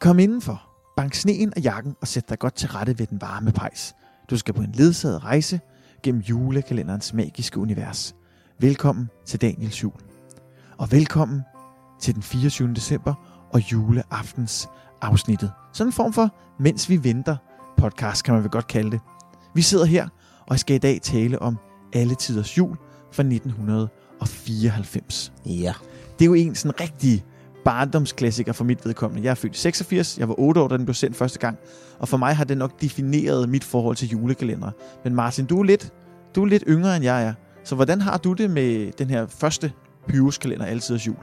[0.00, 0.62] Kom indenfor,
[0.96, 3.94] bank sneen af jakken og sæt dig godt til rette ved den varme pejs.
[4.30, 5.60] Du skal på en ledsaget rejse
[6.02, 8.14] gennem julekalenderens magiske univers.
[8.60, 9.92] Velkommen til Daniels jul.
[10.78, 11.42] Og velkommen
[12.00, 12.74] til den 24.
[12.74, 13.14] december
[13.52, 14.68] og juleaftens
[15.02, 15.52] afsnittet.
[15.72, 17.36] Sådan en form for Mens vi venter
[17.76, 19.00] podcast, kan man vel godt kalde det.
[19.54, 20.08] Vi sidder her,
[20.40, 21.58] og jeg skal i dag tale om
[21.92, 22.76] Alle Tiders Jul
[23.12, 25.32] fra 1994.
[25.46, 25.74] Ja.
[26.18, 27.24] Det er jo en sådan rigtig
[27.66, 29.24] barndomsklassiker for mit vedkommende.
[29.24, 31.58] Jeg er født i 86, jeg var 8 år, da den blev sendt første gang,
[31.98, 34.70] og for mig har det nok defineret mit forhold til julekalender.
[35.04, 35.92] Men Martin, du er lidt,
[36.34, 37.34] du er lidt yngre end jeg er,
[37.64, 39.72] så hvordan har du det med den her første
[40.08, 41.16] pyruskalender altid Altiders Jul?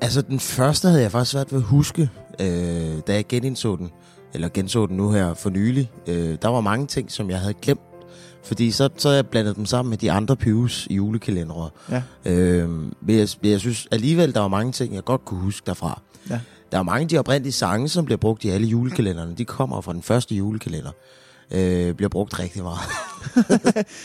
[0.00, 2.10] Altså, den første havde jeg faktisk svært ved at huske,
[2.40, 3.90] øh, da jeg genindså den,
[4.34, 5.90] eller genså den nu her for nylig.
[6.06, 7.80] Øh, der var mange ting, som jeg havde glemt,
[8.44, 11.70] fordi så, så havde jeg blandet dem sammen med de andre Pyrus julekalendere.
[11.90, 12.02] Ja.
[12.24, 16.00] Øh, men jeg, jeg synes alligevel, der var mange ting, jeg godt kunne huske derfra.
[16.30, 16.40] Ja.
[16.72, 19.34] Der er mange af de oprindelige sange, som bliver brugt i alle julekalenderne.
[19.38, 20.90] De kommer fra den første julekalender.
[21.50, 22.78] Øh, bliver brugt rigtig meget.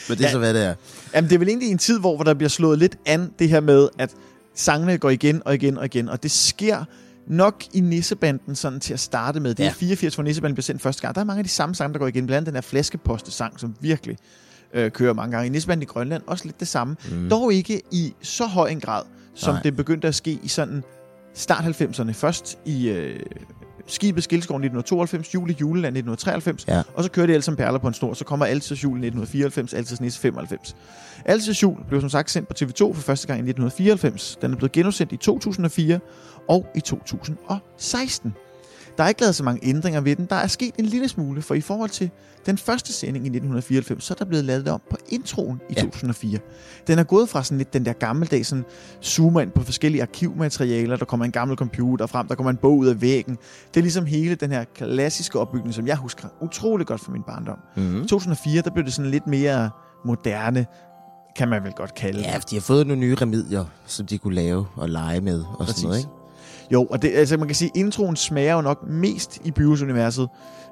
[0.10, 0.32] men det er Ja.
[0.32, 0.74] så, hvad det er.
[1.16, 3.50] Jamen, det er vel egentlig en tid, hvor hvor der bliver slået lidt an det
[3.50, 4.12] her med, at
[4.56, 6.84] sangene går igen og igen og igen, og det sker
[7.28, 9.50] nok i Nissebanden sådan til at starte med.
[9.56, 9.74] Det er Ja.
[9.74, 11.16] 84, hvor Nissebanden blev sendt første gang.
[11.16, 12.26] Der er mange af de samme sange, der går igen.
[12.26, 14.18] Blandt andet den her flaskeposte-sang, som virkelig
[14.74, 15.46] øh, kører mange gange.
[15.48, 16.96] I Nissebanden i Grønland også lidt det samme.
[17.12, 17.30] Mm.
[17.30, 19.04] Dog ikke i så høj en grad,
[19.36, 19.62] som Nej.
[19.64, 20.84] det begyndte at ske i sådan
[21.34, 22.12] start 90'erne.
[22.12, 23.20] Først i øh,
[23.88, 26.82] Skibet Skildskov 1992, Jul i Juleland 1993, Ja.
[26.94, 28.14] og så kører det alle som perler på en snor.
[28.14, 30.76] Så kommer Altidets Jul i 1994, Altidets Nisse 95.
[31.26, 34.38] Altidets Jul blev som sagt sendt på TV2 for første gang i 1994.
[34.42, 36.00] Den er blevet genudsendt i 2004
[36.48, 38.34] og i 2016.
[38.98, 40.26] Der er ikke lavet så mange ændringer ved den.
[40.26, 42.10] Der er sket en lille smule, for i forhold til
[42.46, 45.82] den første sending i 1994, så er der blevet lavet om på introen i Ja.
[45.82, 46.40] 2004.
[46.88, 48.66] Den er gået fra sådan lidt den der gammeldags sådan
[49.04, 52.78] zoomer ind på forskellige arkivmaterialer, der kommer en gammel computer frem, der kommer en bog
[52.78, 53.38] ud af væggen.
[53.74, 57.24] Det er ligesom hele den her klassiske opbygning, som jeg husker utrolig godt fra min
[57.24, 57.58] barndom.
[57.76, 58.04] Mm.
[58.04, 59.70] I 2004, der blev det sådan lidt mere
[60.06, 60.66] moderne,
[61.38, 62.26] kan man vel godt kalde det.
[62.26, 65.40] Ja, for de har fået nogle nye remedier, som de kunne lave og lege med
[65.42, 65.76] og Præcis.
[65.76, 66.10] sådan noget, ikke?
[66.72, 70.28] Jo, og det, altså man kan sige, introen smager jo nok mest i Pyrus-universet,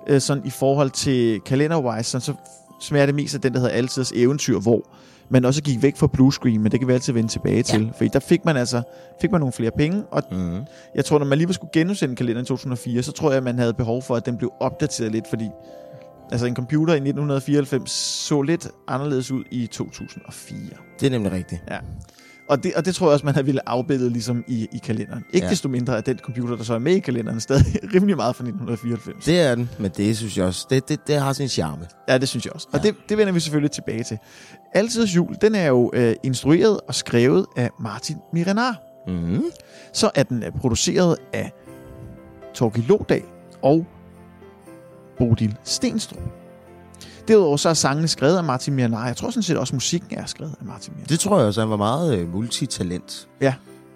[0.08, 2.34] øh, sådan i forhold til kalender-wise, sådan, så
[2.81, 4.81] smager det mest af den, der hedder Altidets Eventyr, hvor
[5.30, 7.92] man også gik væk fra blue screen, men det kan vi altid vende tilbage til.
[7.98, 8.81] Fordi der fik man altså
[9.22, 10.59] fik man nogle flere penge, og Mm.
[10.96, 13.60] jeg tror, når man lige skulle genudsende kalenderen i 2004, så tror jeg, at man
[13.60, 15.50] havde behov for, at den blev opdateret lidt, fordi
[16.31, 20.58] altså en computer i 1994 så lidt anderledes ud i 2004.
[21.00, 21.62] Det er nemlig rigtigt.
[21.72, 21.78] Ja.
[22.50, 25.24] Og det, og det tror jeg også, man havde ville afbilde ligesom i, i kalenderen.
[25.34, 25.52] Ikke ja.
[25.52, 28.44] Desto mindre, at den computer, der så er med i kalenderen, stadig rimelig meget fra
[28.44, 29.26] 1994.
[29.26, 31.88] Det er den, men det synes jeg også, det, det, det har sin charme.
[32.09, 32.68] Ja, det synes jeg også.
[32.74, 32.88] Og Ja.
[32.88, 34.18] det, det vender vi selvfølgelig tilbage til.
[34.74, 38.75] Altidets jul, den er jo øh, instrueret og skrevet af Martin Mirenar.
[39.08, 39.44] Mm.
[39.94, 41.52] Så er den øh, produceret af
[42.54, 43.22] Torgild Lodal
[43.62, 43.86] og
[45.18, 46.43] Bodil Stenstrup.
[47.28, 49.07] Derudover så er sangene skrevet af Martin Mirenar.
[49.07, 51.07] Jeg tror sådan set også, musikken er skrevet af Martin Mirenar.
[51.07, 53.28] Det tror jeg også, han var meget øh, multitalent.
[53.41, 53.53] Ja.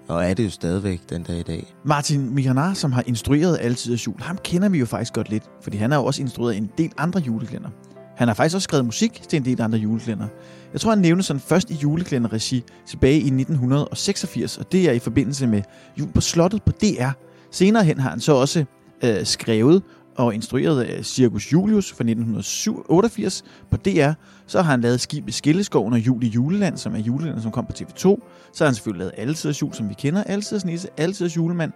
[0.08, 1.74] Og er det jo stadigvæk den dag i dag.
[1.86, 5.78] Martin Miranar, som har instrueret Altidets Jul, ham kender vi jo faktisk godt lidt, fordi
[5.78, 7.70] han har jo også instrueret en del andre juleklænder.
[8.18, 10.28] Han har faktisk også skrevet musik til en del andre juleklænder.
[10.74, 15.00] Jeg tror, han nævnte sådan først i juleklænder-regi tilbage i 1986, og det er i
[15.00, 15.62] forbindelse med
[16.00, 17.10] Jul på Slottet på DR.
[17.52, 18.66] Senere hen har han så også
[19.04, 19.84] øh, skrevet
[20.18, 24.12] og instrueret af Circus Julius fra 1988 på DR.
[24.48, 27.52] Så har han lavet Skib i Skilleskoven og Jul i Juleland, som er juleland, som
[27.52, 28.02] kom på TV2.
[28.54, 31.72] Så har han selvfølgelig lavet Altiders Jul, som vi kender, Altiders Nisse, Altiders Julemand,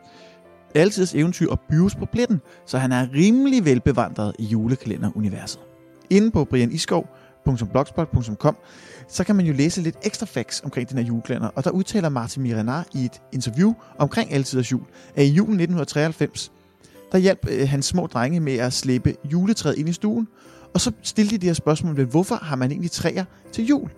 [0.75, 5.59] Altiders Eventyr og Byrus på pletten, så han er rimelig velbevandret i julekalenderuniverset.
[6.09, 8.55] Inde på brianiskov.blogspot.com
[9.07, 12.09] så kan man jo læse lidt ekstra facts omkring den her julekalender, og der udtaler
[12.09, 14.83] Martin Miranar i et interview omkring Altidets Jul,
[15.15, 16.51] at i julen 1993,
[17.11, 20.27] der hjalp øh, hans små drenge med at slæbe juletræet ind i stuen,
[20.73, 23.89] og så stillede de de her spørgsmål ved, hvorfor har man egentlig træer til jul?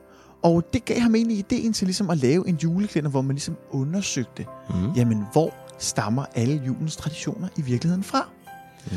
[0.44, 3.56] Og det gav ham egentlig ideen til ligesom at lave en juleklænder, hvor man ligesom
[3.72, 4.92] undersøgte, Mm.
[4.96, 8.30] jamen hvor stammer alle julens traditioner i virkeligheden fra?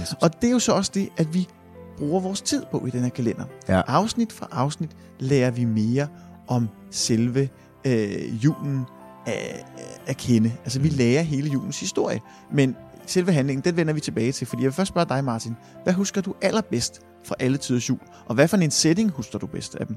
[0.01, 0.15] Yes.
[0.23, 1.49] Og det er jo så også det, at vi
[1.99, 3.45] bruger vores tid på i den her kalender.
[3.69, 3.83] Ja.
[3.87, 6.07] Afsnit for afsnit lærer vi mere
[6.49, 7.49] om selve
[7.85, 8.85] øh, julen
[9.27, 9.65] at,
[10.07, 10.53] at kende.
[10.65, 12.21] Altså vi lærer hele julens historie,
[12.53, 12.77] men
[13.11, 15.57] selve handlingen, den vender vi tilbage til, fordi jeg vil først spørge dig, Martin.
[15.85, 17.99] Hvad husker du allerbedst fra alle tiders jul?
[18.27, 19.97] Og hvad for en setting husker du bedst af dem?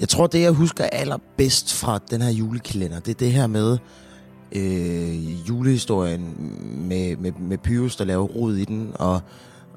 [0.00, 3.78] Jeg tror, det jeg husker allerbedst fra den her julekalender, det er det her med
[4.52, 6.34] øh, julehistorien
[6.88, 9.20] med, med, med Pyrus, der laver rod i den, og,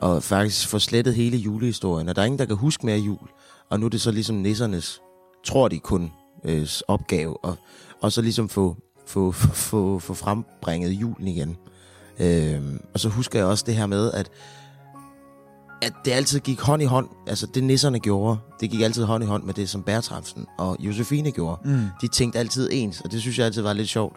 [0.01, 2.09] og faktisk får slettet hele julehistorien.
[2.09, 3.27] Og der er ingen, der kan huske mere jul.
[3.69, 5.01] Og nu er det så ligesom nissernes,
[5.45, 6.11] tror de kun,
[6.43, 7.55] øh, opgave, og,
[8.01, 11.57] og så ligesom få, få, få, få, få frembringet julen igen.
[12.19, 12.61] Øh,
[12.93, 14.31] og så husker jeg også det her med, at
[15.81, 19.23] at det altid gik hånd i hånd, altså det nisserne gjorde, det gik altid hånd
[19.23, 21.61] i hånd med det, som Bertramsen og Josefine gjorde.
[21.65, 21.87] Mm.
[22.01, 24.15] De tænkte altid ens, og det synes jeg altid var lidt sjovt.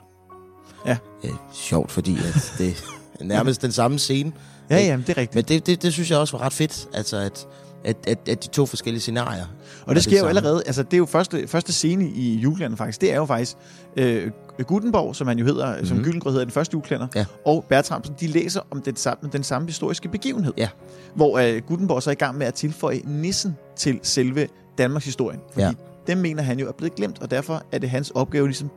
[0.87, 0.97] Ja.
[1.25, 2.85] Øh, sjovt, fordi at det
[3.21, 4.33] er nærmest den samme scene.
[4.71, 5.35] Ja, ja, det er rigtigt.
[5.35, 7.47] Men det, det, det synes jeg også var ret fedt, altså at,
[7.85, 9.45] at, at, at de to forskellige scenarier.
[9.87, 10.29] Og det sker jo samme.
[10.29, 13.57] allerede, altså det er jo første, første scene i julekalenderen faktisk, det er jo faktisk
[13.97, 14.31] øh,
[14.67, 15.87] Gutenborg, som han jo hedder, mm-hmm.
[15.87, 16.05] som Mhm.
[16.05, 17.25] Gyldengrød hedder den første julekalender, Ja.
[17.47, 20.53] og Bertramsen, de læser om den samme, den samme historiske begivenhed.
[20.57, 20.69] Ja.
[21.15, 24.49] Hvor øh, Gutenborg så er i gang med at tilføje nissen til selve
[24.79, 25.41] Danmarks historien.
[25.53, 25.73] Fordi Ja.
[26.09, 28.71] Dem mener han jo er blevet glemt, og derfor er det hans opgave ligesom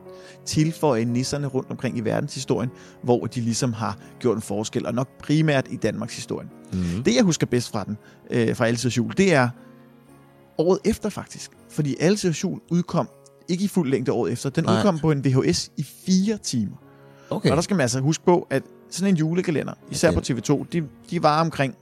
[0.46, 2.70] tilføje nisserne rundt omkring i verdenshistorien,
[3.02, 6.50] hvor de ligesom har gjort en forskel, og nok primært i Danmarks historien.
[6.72, 7.02] Mm-hmm.
[7.02, 7.96] Det, jeg husker bedst fra den,
[8.30, 9.48] øh, fra Altiders Jul, det er
[10.58, 11.50] året efter faktisk.
[11.70, 13.08] Fordi Altiders Jul udkom
[13.48, 14.50] ikke i fuld længde året efter.
[14.50, 14.76] Den Nej.
[14.78, 16.76] udkom på en VHS i fire timer.
[17.30, 17.36] Okay.
[17.36, 17.50] Okay.
[17.50, 20.66] Og der skal man altså huske på, at sådan en julekalender, især den- på TV2,
[20.72, 21.74] de, de var omkring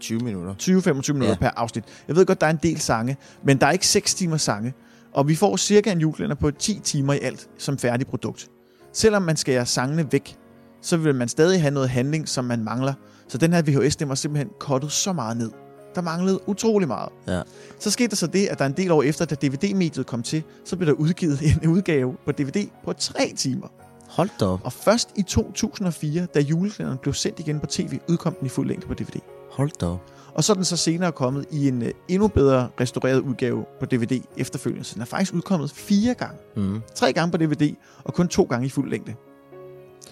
[0.00, 0.54] 20 minutter.
[0.54, 1.34] 20-25 minutter Ja.
[1.34, 1.84] per afsnit.
[2.08, 4.74] Jeg ved godt, der er en del sange, men der er ikke 6 timer sange.
[5.16, 8.48] Og vi får cirka en julekalender på 10 timer i alt som færdig produkt.
[8.92, 10.36] Selvom man skærer sangene væk,
[10.82, 12.94] så vil man stadig have noget handling, som man mangler.
[13.28, 15.50] Så den her VHS, den var simpelthen kottet så meget ned.
[15.94, 17.08] Der manglede utrolig meget.
[17.26, 17.42] Ja.
[17.78, 20.42] Så skete der så det, at der en del år efter, da DVD-mediet kom til,
[20.64, 23.68] så blev der udgivet en udgave på DVD på 3 timer.
[24.08, 24.60] Hold da op.
[24.64, 28.68] Og først i 2004, da julekalenderen blev sendt igen på tv, udkom den i fuld
[28.68, 29.20] længde på DVD.
[29.50, 30.15] Hold da op.
[30.36, 33.86] Og så er den så senere kommet i en uh, endnu bedre restaureret udgave på
[33.86, 34.84] DVD efterfølgende.
[34.84, 36.38] Så den er faktisk udkommet fire gange.
[36.56, 36.82] Mm.
[36.94, 37.74] Tre gange på DVD,
[38.04, 39.14] og kun to gange i fuld længde.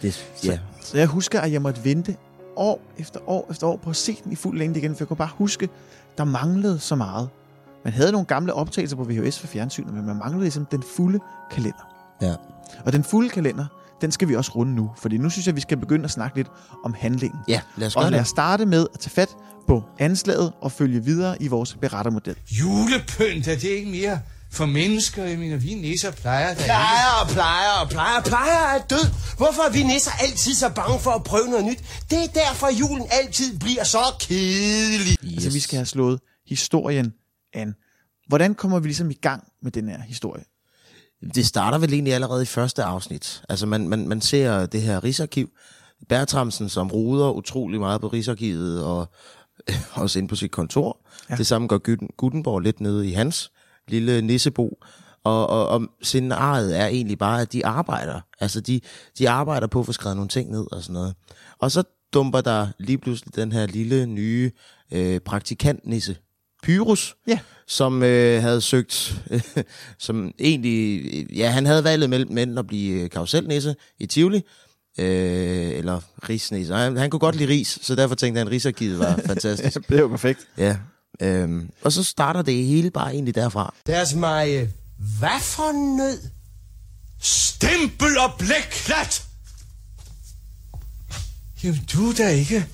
[0.03, 0.59] Det, ja.
[0.81, 2.17] Så jeg husker, at jeg måtte vente
[2.57, 5.09] år efter år efter år på at se den i fuld længde igen, for jeg
[5.09, 5.69] kunne bare huske,
[6.19, 7.29] der manglede så meget.
[7.85, 11.21] Man havde nogle gamle optagelser på VHS for fjernsynet, men man manglede ligesom den fulde
[11.51, 11.89] kalender.
[12.23, 12.35] Ja.
[12.85, 13.67] Og den fulde kalender,
[14.01, 16.37] den skal vi også runde nu, fordi nu synes jeg, vi skal begynde at snakke
[16.37, 16.49] lidt
[16.85, 17.41] om handlingen.
[17.49, 20.73] Ja, lad os gøre Og lad os starte med at tage fat på anslaget og
[20.73, 22.37] følge videre i vores berettermodel.
[22.51, 24.21] Julepynt, er det ikke mere
[24.53, 25.25] for mennesker?
[25.25, 26.63] Jeg mener, vi nisser plejer da.
[26.65, 28.21] Plejer og plejer og plejer.
[28.21, 29.07] Plejer er død.
[29.37, 31.79] Hvorfor er vi nisser altid så bange for at prøve noget nyt?
[32.11, 35.19] Det er derfor, julen altid bliver så kedelig.
[35.25, 35.33] Yes.
[35.33, 37.13] Altså, vi skal have slået historien
[37.55, 37.75] an.
[38.29, 40.45] Hvordan kommer vi ligesom i gang med den her historie?
[41.35, 43.43] Det starter vel egentlig allerede i første afsnit.
[43.49, 45.49] Altså, man, man, man ser det her Rigsarkiv.
[46.09, 49.11] Bertramsen, som ruder utrolig meget på Rigsarkivet, og
[49.95, 51.01] også inde på sit kontor.
[51.31, 51.37] Ja.
[51.37, 53.53] Det samme gør Guten- Gutenborg lidt nede i hans
[53.89, 54.79] lille nissebo.
[55.25, 58.21] Og, og, og scenariet er egentlig bare, at de arbejder.
[58.41, 58.81] Altså, de,
[59.19, 61.15] de arbejder på at få skrevet nogle ting ned og sådan noget.
[61.59, 61.83] Og så
[62.15, 64.51] dumper der lige pludselig den her lille nye
[64.93, 66.17] øh, praktikantnisse,
[66.63, 67.39] Pyrus, Ja.
[67.67, 69.41] som øh, havde søgt, øh,
[69.99, 71.03] som egentlig,
[71.37, 74.43] ja, han havde valget mellem at blive øh, karuselnisse i Tivoli,
[74.99, 76.75] øh, eller risnisse.
[76.75, 79.89] Han, han kunne godt lide ris, så derfor tænkte han, at Rigsarkivet var fantastisk.
[79.89, 80.41] Det er jo perfekt.
[80.59, 80.77] ja.
[81.23, 83.75] Øhm, og så starter det hele bare egentlig derfra.
[83.87, 84.69] Deres mig,
[85.19, 86.19] hvad for nød?
[87.23, 89.23] Stempel og blækklat!
[91.65, 92.67] Jamen, du er da ikke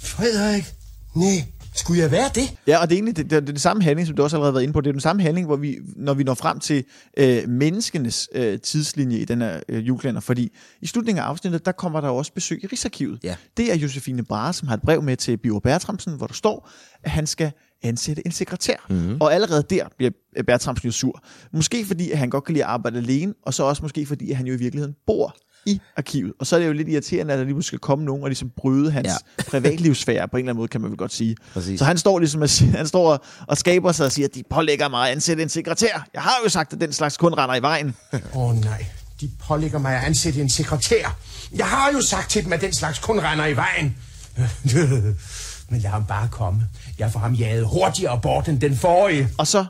[0.00, 0.74] Frederik.
[1.14, 2.56] Nej, skulle jeg være det?
[2.66, 4.36] Ja, og det er egentlig det, det, det, er det samme handling, som du også
[4.36, 4.80] allerede har været inde på.
[4.80, 6.84] Det er den samme handling, hvor vi, når vi når frem til
[7.16, 10.20] øh, menneskenes øh, tidslinje i den her øh, julekalender.
[10.20, 13.18] Fordi i slutningen af afsnittet, der kommer der også besøg i Rigsarkivet.
[13.22, 13.36] Ja.
[13.56, 16.70] Det er Josefine Brahe, som har et brev med til Biver Bertramsen, hvor der står,
[17.02, 17.52] at han skal
[17.82, 18.76] ansætte en sekretær.
[18.88, 19.16] Mm-hmm.
[19.20, 20.10] Og allerede der bliver
[20.46, 21.24] Bertramsen jo sur.
[21.52, 24.30] Måske fordi, at han godt kan lide at arbejde alene, og så også måske fordi,
[24.30, 26.32] at han jo i virkeligheden bor i arkivet.
[26.40, 28.50] Og så er det jo lidt irriterende, at der lige skal komme nogen og ligesom
[28.56, 29.42] bryde hans ja.
[29.50, 31.36] Privatlivsfære på en eller anden måde, kan man vel godt sige.
[31.52, 31.78] Præcis.
[31.78, 34.42] Så han står ligesom og, han står og, og skaber sig og siger, at de
[34.50, 36.06] pålægger mig at ansætte en sekretær.
[36.14, 37.96] Jeg har jo sagt, at den slags kun render i vejen.
[38.12, 38.86] Åh oh, nej,
[39.20, 41.16] de pålægger mig at ansætte en sekretær.
[41.54, 43.96] Jeg har jo sagt til dem, at den slags kun render i vejen.
[45.70, 46.62] Men lad ham bare komme.
[46.98, 49.28] Jeg får ham jaget hurtigere bort end den forrige.
[49.38, 49.64] Og så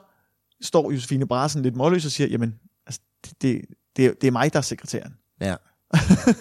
[0.63, 2.55] står Josefine Brasen lidt målløs og siger, jamen,
[2.87, 3.61] altså, det, det,
[3.97, 5.13] det, er- det er mig, der er sekretæren.
[5.41, 5.55] Ja.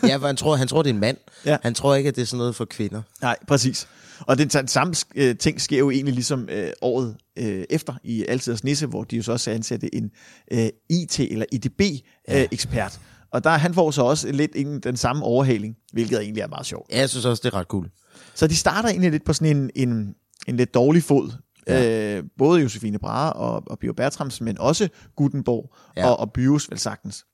[0.07, 1.17] Ja, for han tror, han tror, det er en mand.
[1.45, 1.57] Ja.
[1.61, 3.01] Han tror ikke, at det er sådan noget for kvinder.
[3.21, 3.87] Nej, præcis.
[4.19, 8.25] Og den, den samme øh, ting sker jo egentlig ligesom øh, året øh, efter i
[8.25, 10.11] Altiders Nisse, hvor de jo så også ansatte en
[10.51, 12.99] øh, IT- eller IDB-ekspert.
[13.01, 16.47] Øh, og der, han får så også lidt en, den samme overhaling, hvilket egentlig er
[16.47, 16.91] meget sjovt.
[16.91, 17.89] Ja, jeg synes også, det er ret cool.
[18.35, 20.15] Så de starter egentlig lidt på sådan en, en,
[20.47, 21.31] en lidt dårlig fod.
[21.67, 22.15] Ja.
[22.17, 26.01] Øh, både Josefine Brahe og, og Bio Bertramsen, men også Gutenborg ja.
[26.01, 26.09] Ja.
[26.09, 27.25] og, og Byus vel sagtens.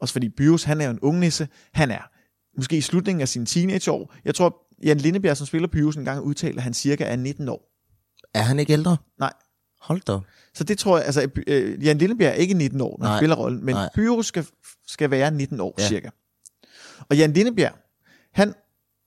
[0.00, 1.48] Også fordi Byus, han er jo en ungnisse.
[1.72, 2.10] Han er
[2.56, 4.14] måske i slutningen af sine teenageår.
[4.24, 7.48] Jeg tror, Jan Lindebjerg, som spiller Byus, en gang udtalte, at han cirka er 19
[7.48, 7.72] år.
[8.34, 8.96] Er han ikke ældre?
[9.18, 9.32] Nej.
[9.80, 10.18] Hold da.
[10.54, 13.18] Så det tror jeg, altså øh, Jan Lindebjerg er ikke 19 år, når han Nej.
[13.20, 13.88] spiller rollen, men Nej.
[13.94, 14.46] Pyrus skal,
[14.86, 15.74] skal være 19 år.
[15.78, 15.88] Ja.
[15.88, 16.10] cirka.
[17.08, 17.74] Og Jan Lindebjerg,
[18.34, 18.54] han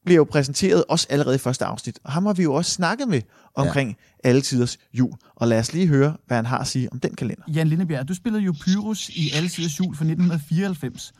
[0.06, 3.08] bliver jo præsenteret også allerede i første afsnit, og ham har vi jo også snakket
[3.08, 3.22] med
[3.56, 4.30] omkring ja.
[4.30, 5.14] alle tiders jul.
[5.36, 7.44] Og lad os lige høre, hvad han har at sige om den kalender.
[7.48, 11.14] Jan Lindebjerg, du spillede jo Pyrus i Alle Tiders Jul fra 1994.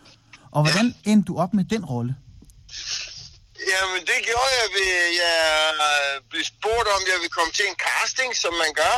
[0.52, 2.16] Og hvordan endte du op med den rolle?
[3.72, 4.94] Jamen, det gjorde jeg ved,
[5.24, 5.38] jeg
[6.32, 8.98] blev spurgt om, jeg ville komme til en casting, som man gør.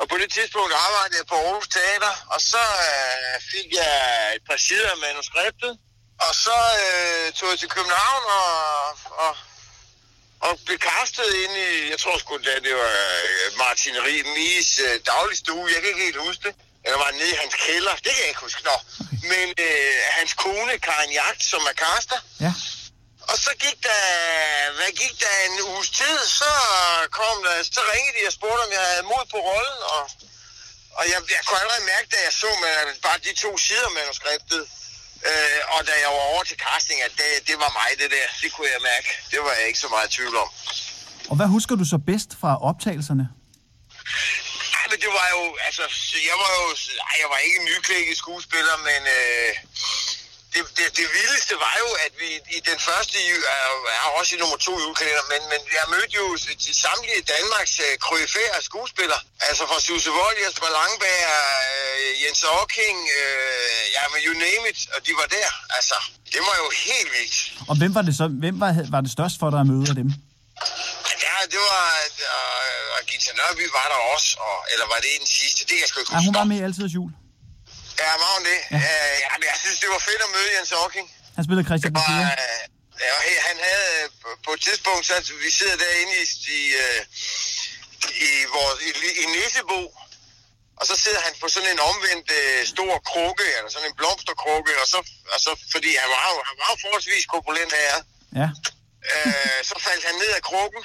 [0.00, 3.94] Og på det tidspunkt arbejdede jeg på Aarhus Teater, og så øh, fik jeg
[4.36, 5.72] et par sider af manuskriptet.
[6.26, 9.36] Og så øh, tog jeg til København og, og,
[10.40, 15.00] og blev castet ind i, jeg tror sgu da det var øh, Martin Ries øh,
[15.06, 16.54] dagligstue, jeg kan ikke helt huske det.
[16.84, 18.62] Eller var nede i hans kælder, det kan jeg ikke huske.
[18.70, 18.76] Nå.
[19.32, 22.52] Men øh, hans kone, Karin Jagt, som er caster, Ja.
[23.30, 24.02] og så gik der,
[24.76, 26.50] hvad gik der en uges tid, så
[27.18, 30.04] kom der, så ringede de og spurgte, om jeg havde mod på rollen, og,
[30.98, 32.74] og jeg, jeg kunne allerede mærke, da jeg så med
[33.06, 34.62] bare de to sider manuskriptet,
[35.30, 38.26] øh, og da jeg var over til casting, at det, det var mig, det der.
[38.42, 39.08] Det kunne jeg mærke.
[39.30, 40.48] Det var jeg ikke så meget i tvivl om.
[41.30, 43.26] Og hvad husker du så bedst fra optagelserne?
[44.74, 45.84] Nej, men det var jo, altså,
[46.28, 46.66] jeg var jo,
[47.04, 49.50] nej, jeg var ikke en nyklækket skuespiller, men øh,
[50.54, 52.28] det, det, det vildeste var jo, at vi
[52.58, 53.16] i den første,
[53.56, 53.66] er,
[53.98, 56.24] er også i nummer to julekalender, men, men jeg mødte jo
[56.66, 62.98] de samtlige Danmarks øh, kryfære skuespillere, altså fra Susse Vold, Jesper Langberg, øh, Jens Ocking,
[63.20, 65.96] øh, ja, men you name it, og de var der, altså,
[66.34, 67.36] det var jo helt vildt.
[67.70, 68.24] Og hvem var det så?
[68.44, 70.10] Hvem var, var det størst for dig at møde af dem?
[71.26, 71.86] Ja, det var,
[72.28, 75.80] øh, og Gita Nørby var der også, og, eller var det den sidste, det kan
[75.84, 76.28] jeg sgu ikke Ja, huske.
[76.28, 77.10] hun var med i Altiders Jul.
[78.00, 78.60] Ja, var hun det?
[78.70, 78.76] Ja.
[78.76, 81.06] Øh, jeg synes, det var fedt at møde Jens Ocking.
[81.36, 82.26] Han spillede Christian Og, Bessier.
[82.32, 82.60] øh,
[83.06, 83.14] ja,
[83.48, 84.06] han havde øh,
[84.44, 85.14] på- et tidspunkt, så
[85.46, 86.24] vi sidder derinde i,
[86.60, 87.00] i, øh,
[88.28, 88.90] i, vores, i,
[89.22, 89.80] i Nissebo,
[90.80, 94.72] og så sidder han på sådan en omvendt øh, stor krukke, eller sådan en blomsterkrukke,
[94.82, 94.98] og så,
[95.34, 97.94] og så fordi han var jo, han var jo forholdsvis korpulent her,
[98.40, 98.48] Ja.
[99.12, 100.82] øh, så faldt han ned af krukken,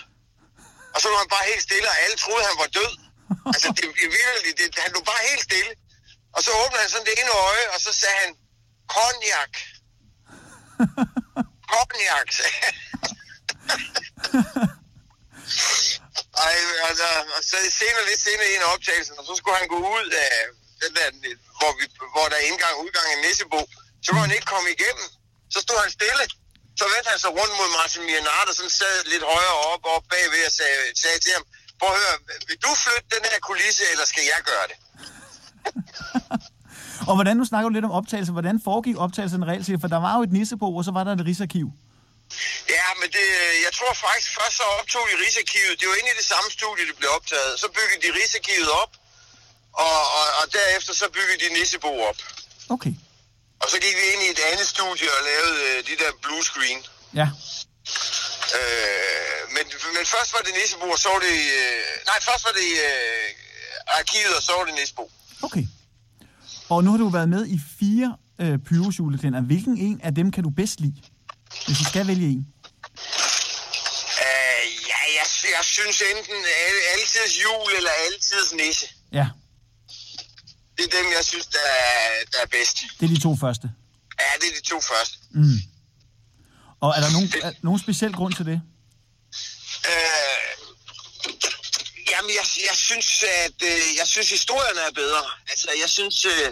[0.94, 2.94] og så var han bare helt stille, og alle troede, han var død.
[3.56, 5.72] Altså, det, det, virkelig, det, han lå bare helt stille.
[6.36, 8.32] Og så åbnede han sådan det ene øje, og så sagde han,
[8.94, 9.54] cognac.
[11.72, 12.74] Cognac, sagde han.
[16.46, 16.56] Ej,
[16.90, 20.08] altså, og så senere, lidt senere i en optagelse, og så skulle han gå ud
[20.26, 20.32] af
[20.84, 21.08] den der,
[21.60, 23.60] hvor, vi, hvor der er indgang og udgang i Nissebo.
[24.04, 25.08] Så kunne han ikke komme igennem.
[25.54, 26.26] Så stod han stille.
[26.80, 30.04] Så vendte han sig rundt mod Martin Mianard, og sådan sad lidt højere op, op
[30.12, 31.46] bagved og sagde, sagde til ham,
[31.80, 32.16] prøv at høre,
[32.48, 34.78] vil du flytte den her kulisse, eller skal jeg gøre det?
[37.10, 39.82] Og hvordan, nu snakker du lidt om optagelser, hvordan foregik optagelserne reelt set?
[39.82, 41.68] For der var jo et nissebo, og så var der et rigsarkiv.
[42.76, 43.28] Ja, men det,
[43.66, 45.74] jeg tror faktisk, først så optog de Rigsarkivet.
[45.80, 47.52] Det var inde i det samme studie, det blev optaget.
[47.62, 48.92] Så byggede de Rigsarkivet op,
[49.86, 52.20] og, og, og derefter så byggede de Nissebo op.
[52.76, 52.94] Okay.
[53.62, 56.44] Og så gik vi ind i et andet studie og lavede øh, de der blue
[56.50, 56.80] screen.
[57.20, 57.28] Ja.
[58.58, 59.66] Øh, men,
[59.96, 61.38] men først var det Nissebo, og så var det...
[61.62, 63.28] Øh, nej, først var det øh,
[64.00, 65.06] arkivet, og så var det Nissebo.
[65.44, 65.66] Okay.
[66.70, 69.42] Og nu har du været med i fire øh, Pyrus juleklænder.
[69.42, 70.96] Hvilken en af dem kan du bedst lide?
[71.66, 72.48] Hvis du skal vælge en.
[74.24, 76.36] Øh, ja, jeg, jeg synes enten
[76.66, 78.86] al- Altids jul eller Altids nisse.
[79.12, 79.28] Ja,
[80.78, 82.78] Det er dem, jeg synes, der er, der er bedst.
[83.00, 83.72] det er de to første.
[84.20, 85.18] Ja, det er de to første.
[85.32, 85.60] Mm.
[86.80, 88.62] Og er der nogen, er, nogen speciel grund til det?
[89.92, 90.53] Øh,
[92.24, 93.10] jamen, jeg, jeg synes,
[93.46, 95.24] at øh, jeg synes, historierne er bedre.
[95.52, 96.48] Altså, jeg synes, øh,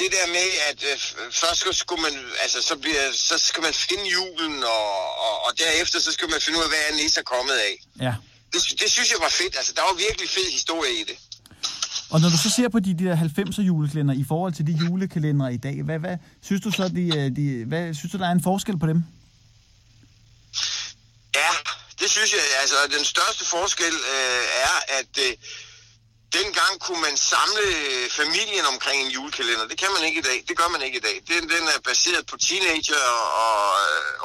[0.00, 0.96] det der med, at øh,
[1.42, 4.88] først skulle man, altså, så, bliver, så skal man finde julen, og,
[5.26, 7.74] og, og derefter så skal man finde ud af, hvad er er kommet af.
[8.06, 8.14] Ja.
[8.52, 9.54] Det, det synes jeg var fedt.
[9.60, 11.16] Altså, der var virkelig fed historie i det.
[12.12, 14.72] Og når du så ser på de, de der 90'er juleklænder i forhold til de
[14.82, 18.28] julekalendere i dag, hvad, hvad synes du så, de, øh, de, hvad, synes du, der
[18.30, 19.04] er en forskel på dem?
[22.04, 22.40] Det synes jeg.
[22.60, 25.32] Altså, den største forskel øh, er, at øh,
[26.32, 27.66] dengang kunne man samle
[28.10, 29.66] familien omkring en julekalender.
[29.68, 30.44] Det kan man ikke i dag.
[30.48, 31.16] Det gør man ikke i dag.
[31.28, 33.60] Den, den er baseret på teenager og, og,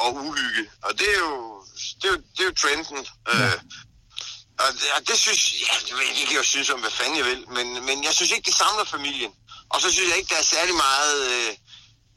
[0.04, 0.64] og uhygge.
[0.84, 1.64] Og det er jo,
[2.02, 3.08] det er jo, det er jo trenden.
[3.28, 3.46] Ja.
[3.46, 3.60] Øh,
[4.64, 7.18] og, det- og det synes ja, det vil jeg ikke jeg synes om, hvad fanden
[7.18, 9.32] jeg vil, men, men jeg synes ikke, det samler familien.
[9.70, 11.32] Og så synes jeg ikke, der er særlig meget...
[11.32, 11.54] Øh,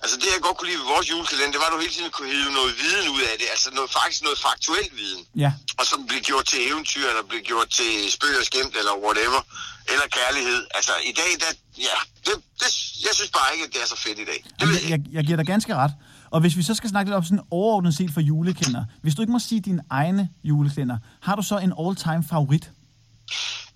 [0.03, 2.11] altså det, jeg godt kunne lide ved vores julekalender, det var, at du hele tiden
[2.17, 3.47] kunne hive noget viden ud af det.
[3.55, 5.51] Altså noget, faktisk noget faktuel viden Ja.
[5.79, 9.41] og som bliver gjort til eventyr, eller bliver gjort til spøg og skæmt, eller whatever,
[9.93, 10.61] eller kærlighed.
[10.79, 11.51] Altså, i dag, der,
[11.89, 12.69] ja, det, det,
[13.07, 14.41] jeg synes bare ikke, at det er så fedt i dag.
[14.61, 15.93] Det Jeg, jeg jeg, giver dig ganske ret.
[16.35, 18.85] Og hvis vi så skal snakke lidt om sådan overordnet set for juleklænder.
[19.03, 22.71] Hvis du ikke må sige din egne juleklænder, har du så en all-time favorit?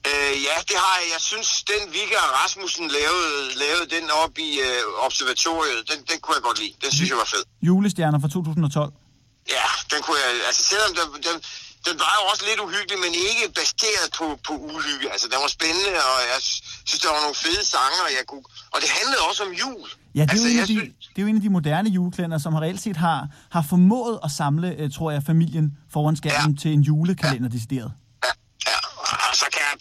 [0.06, 1.08] Øh, ja, det har jeg.
[1.16, 3.32] Jeg synes, den Vigga Rasmussen lavede,
[3.62, 6.74] lavede den op i øh, observatoriet, den, den kunne jeg godt lide.
[6.84, 7.44] Den synes jeg var fed.
[7.68, 8.92] Julestjerner fra 2012.
[9.56, 11.36] ja, den kunne jeg, altså selvom den, den,
[11.86, 15.06] den var jo også lidt uhyggelig, men ikke baseret på, på uhygge.
[15.14, 16.40] Altså, den var spændende, og jeg
[16.88, 18.44] synes, der var nogle fede sanger, og jeg kunne...
[18.74, 19.88] Og det handlede også om jul.
[20.18, 21.52] Ja, det er, altså, jo en af de, synes, det er jo en af de
[21.58, 23.20] moderne juleklænder, som har reelt set har,
[23.50, 26.60] har formået at samle, øh, tror jeg, familien foran skærmen ja.
[26.62, 27.90] til en julekalender decideret.
[27.90, 28.05] ja, kan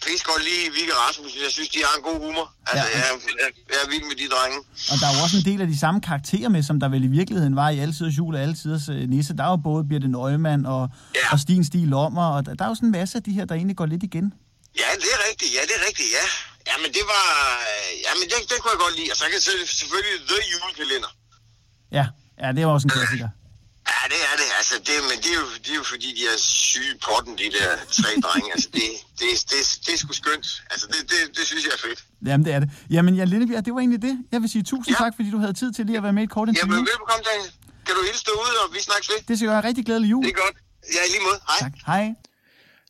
[0.06, 1.38] jeg godt lide Vigga Rasmussen.
[1.46, 2.46] Jeg synes, de har en god humor.
[2.70, 2.98] Altså, Ja.
[2.98, 3.06] jeg,
[3.42, 4.58] jeg, jeg er vild med de drenge.
[4.92, 7.04] Og der er jo også en del af de samme karakterer med, som der vel
[7.10, 9.32] i virkeligheden var i Altiders Jul og Altiders øh, Nisse.
[9.38, 10.82] Der er jo både Birte Neumann og,
[11.18, 11.24] Ja.
[11.32, 13.44] og Stine Stig Lommer, og der, der er jo sådan en masse af de her,
[13.48, 14.26] der egentlig går lidt igen.
[14.82, 15.50] Ja, det er rigtigt.
[15.56, 16.24] Ja, det er rigtigt, ja.
[16.70, 17.26] Ja, men det var...
[18.06, 19.08] Ja, men det, det kunne jeg godt lide.
[19.12, 21.10] Og så kan jeg selv- selvfølgelig The Julekalender.
[21.98, 22.04] Ja,
[22.42, 23.28] ja det jo også en klassiker.
[23.90, 24.48] Ja, det er det.
[24.60, 26.38] Altså, det, men det er, jo, det er jo fordi, de er
[26.70, 28.48] syge potten, de der tre drenge.
[28.54, 28.86] Altså, det,
[29.20, 30.46] det, det, det er sgu skønt.
[30.72, 32.00] Altså, det, det, det synes jeg er fedt.
[32.28, 32.68] Jamen, det er det.
[32.94, 34.14] Jamen, Jan Lindebjerg, det var egentlig det.
[34.32, 35.04] Jeg vil sige tusind Ja.
[35.04, 36.78] tak, fordi du havde tid til lige at være med i et kort Jamen, interview.
[36.92, 37.50] velbekomme, Daniel.
[37.86, 39.18] Kan du hilse derude, og vi snakkes ved?
[39.28, 40.22] Det skal gøre rigtig glædelig jul.
[40.24, 40.56] Det er godt.
[40.96, 41.38] Ja, i lige måde.
[41.48, 41.58] Hej.
[41.64, 41.72] Tak.
[41.86, 42.06] Hej.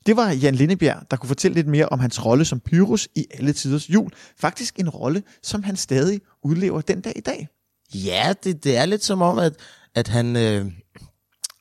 [0.07, 3.25] Det var Jan Lindebjerg, der kunne fortælle lidt mere om hans rolle som Pyrus i
[3.39, 4.11] alle tiders jul.
[4.41, 7.49] Faktisk en rolle, som han stadig udlever den dag i dag.
[7.95, 9.53] Ja, det, det er lidt som om, at,
[9.97, 10.67] at han, øh,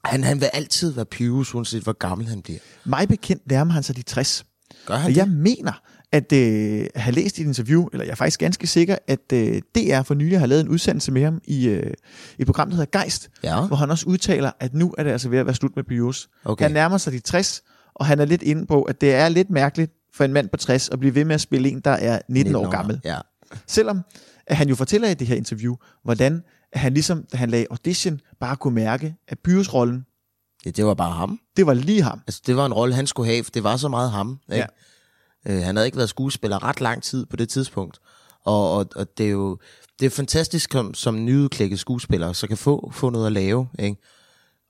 [0.06, 2.60] han, han vil altid være Pyrus, uanset hvor gammel han bliver.
[2.86, 4.46] Mig bekendt nærmer han sig de 60.
[4.86, 5.18] Gør han Og det?
[5.18, 5.72] jeg mener,
[6.12, 9.62] at øh, have læst i et interview, eller jeg er faktisk ganske sikker, at øh,
[9.76, 11.94] DR for nylig har lavet en udsendelse med ham i øh,
[12.40, 13.66] et program, der hedder Geist, Ja.
[13.66, 16.30] hvor han også udtaler, at nu er det altså ved at være slut med Pyrus.
[16.46, 16.64] Okay.
[16.64, 17.64] Han nærmer sig de 60,
[17.96, 20.58] og han er lidt inde på, at det er lidt mærkeligt for en mand på
[20.58, 23.02] 60 at blive ved med at spille en, der er 19, år gammel.
[23.06, 23.18] Ja.
[23.68, 24.02] Selvom
[24.48, 26.44] at han jo fortæller i det her interview, hvordan
[26.76, 30.06] han ligesom, da han lagde audition, bare kunne mærke, at Pyrus-rollen,
[30.66, 31.40] ja, det var bare ham.
[31.58, 32.22] det var lige ham.
[32.28, 34.40] Altså, det var en rolle, han skulle have, for det var så meget ham.
[34.52, 34.68] Ikke?
[35.48, 38.00] Øh, han havde ikke været skuespiller ret lang tid på det tidspunkt.
[38.44, 39.58] Og, og, og det er jo
[40.00, 43.68] det er fantastisk som, som nyudklækket skuespiller, så kan få, få noget at lave.
[43.80, 44.02] Ikke?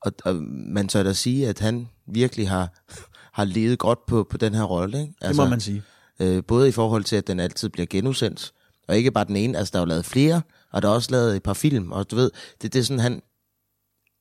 [0.00, 2.68] Og, og man tør da sige, at han virkelig har,
[3.38, 5.00] har levet godt på, på den her rolle.
[5.00, 5.14] Ikke?
[5.22, 5.82] Det må man sige.
[6.20, 8.52] Øh, både i forhold til, at den altid bliver genudsendt,
[8.88, 10.42] og ikke bare den ene, altså der er jo lavet flere,
[10.72, 12.30] og der er også lavet et par film, og du ved,
[12.62, 13.20] det, det er sådan, han,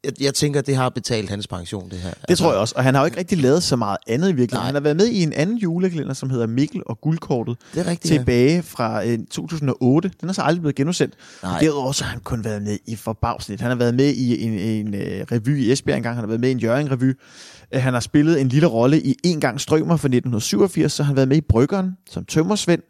[0.04, 2.10] jeg, jeg tænker, det har betalt hans pension, det her.
[2.10, 4.30] Altså, Det tror jeg også, og han har jo ikke rigtig lavet så meget andet
[4.30, 4.60] i virkeligheden.
[4.60, 4.66] Nej.
[4.66, 7.92] Han har været med i en anden julekalender, som hedder Mikkel og Guldkortet, Det er
[7.92, 8.18] rigtigt, ja.
[8.18, 10.12] tilbage fra øh, 2008.
[10.22, 11.14] Den er så aldrig blevet genudsendt.
[11.44, 11.60] Nej.
[11.60, 13.62] Derudover så har han kun været med i forbavsligt.
[13.62, 16.40] Han har været med i en, en øh, revy i Esbjerg engang, han har været
[16.40, 17.14] med i en Jørgen-revy.
[17.74, 21.08] Øh, Han har spillet en lille rolle i En gang strømmer fra 1987, så har
[21.08, 22.82] han været med i Bryggeren som tømmersvend,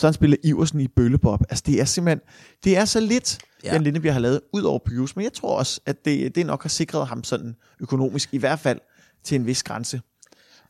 [0.00, 1.40] så han spillet Iversen i Bøllebob.
[1.50, 2.20] Altså det er simpelthen,
[2.64, 3.68] det er så lidt, Ja.
[3.68, 3.74] ja.
[3.74, 6.62] Jan Lindebjerg har lavet ud over Pyrus, men jeg tror også, at det, det nok
[6.62, 8.78] har sikret ham sådan økonomisk, i hvert fald
[9.24, 10.00] til en vis grænse.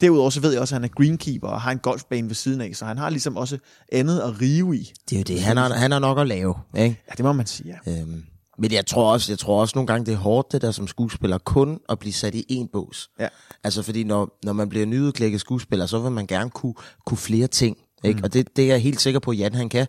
[0.00, 2.60] Derudover så ved jeg også, at han er greenkeeper og har en golfbane ved siden
[2.60, 3.58] af, så han har ligesom også
[3.92, 4.92] andet at rive i.
[5.10, 6.54] Det er jo det, han har, han har nok at lave.
[6.76, 7.02] Ikke?
[7.08, 8.00] Ja, det må man sige, ja.
[8.00, 8.22] Øhm,
[8.58, 10.86] men jeg tror, også, jeg tror også nogle gange, det er hårdt, det der som
[10.86, 13.10] skuespiller, kun at blive sat i en bås.
[13.20, 13.28] Ja.
[13.64, 16.74] Altså fordi når, når man bliver nyudklækket skuespiller, så vil man gerne kunne,
[17.06, 17.76] kunne flere ting.
[18.04, 18.18] Ikke?
[18.18, 18.24] Mm.
[18.24, 19.86] Og det, det er jeg helt sikker på, at Jan han kan.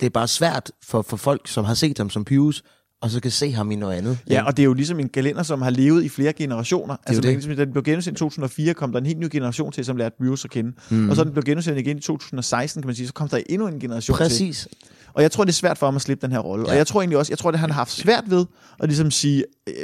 [0.00, 2.62] Det er bare svært for, for folk, som har set ham som Pyrus,
[3.00, 4.18] og så kan se ham i noget andet.
[4.30, 6.96] Ja, og det er jo ligesom en kalender, som har levet i flere generationer.
[7.06, 7.28] Altså, det.
[7.28, 7.32] det.
[7.32, 9.96] Ligesom, da den blev genudsendt i 2004, kom der en helt ny generation til, som
[9.96, 10.72] lærte Bruce at kende.
[10.90, 11.10] Mm.
[11.10, 13.66] Og så den blev genudsendt igen i 2016, kan man sige, så kom der endnu
[13.66, 14.22] en generation til.
[14.22, 14.68] Præcis.
[15.12, 16.64] Og jeg tror, det er svært for ham at slippe den her rolle.
[16.66, 16.72] Ja.
[16.72, 18.46] Og jeg tror egentlig også, jeg tror, det han har haft svært ved
[18.80, 19.74] at ligesom sige, øh,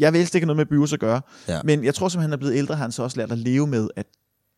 [0.00, 1.20] jeg vil helst ikke have noget med Bruce at gøre.
[1.48, 1.60] Ja.
[1.64, 3.66] Men jeg tror, som han er blevet ældre, har han så også lært at leve
[3.66, 4.06] med, at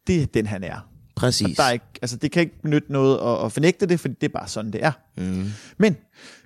[0.06, 0.86] det er den, han er.
[1.20, 1.56] Præcis.
[1.56, 4.22] Der er ikke, altså, det kan ikke nytte noget at, at fornægte det, for det
[4.22, 4.92] er bare sådan, det er.
[5.16, 5.52] Mm.
[5.78, 5.96] Men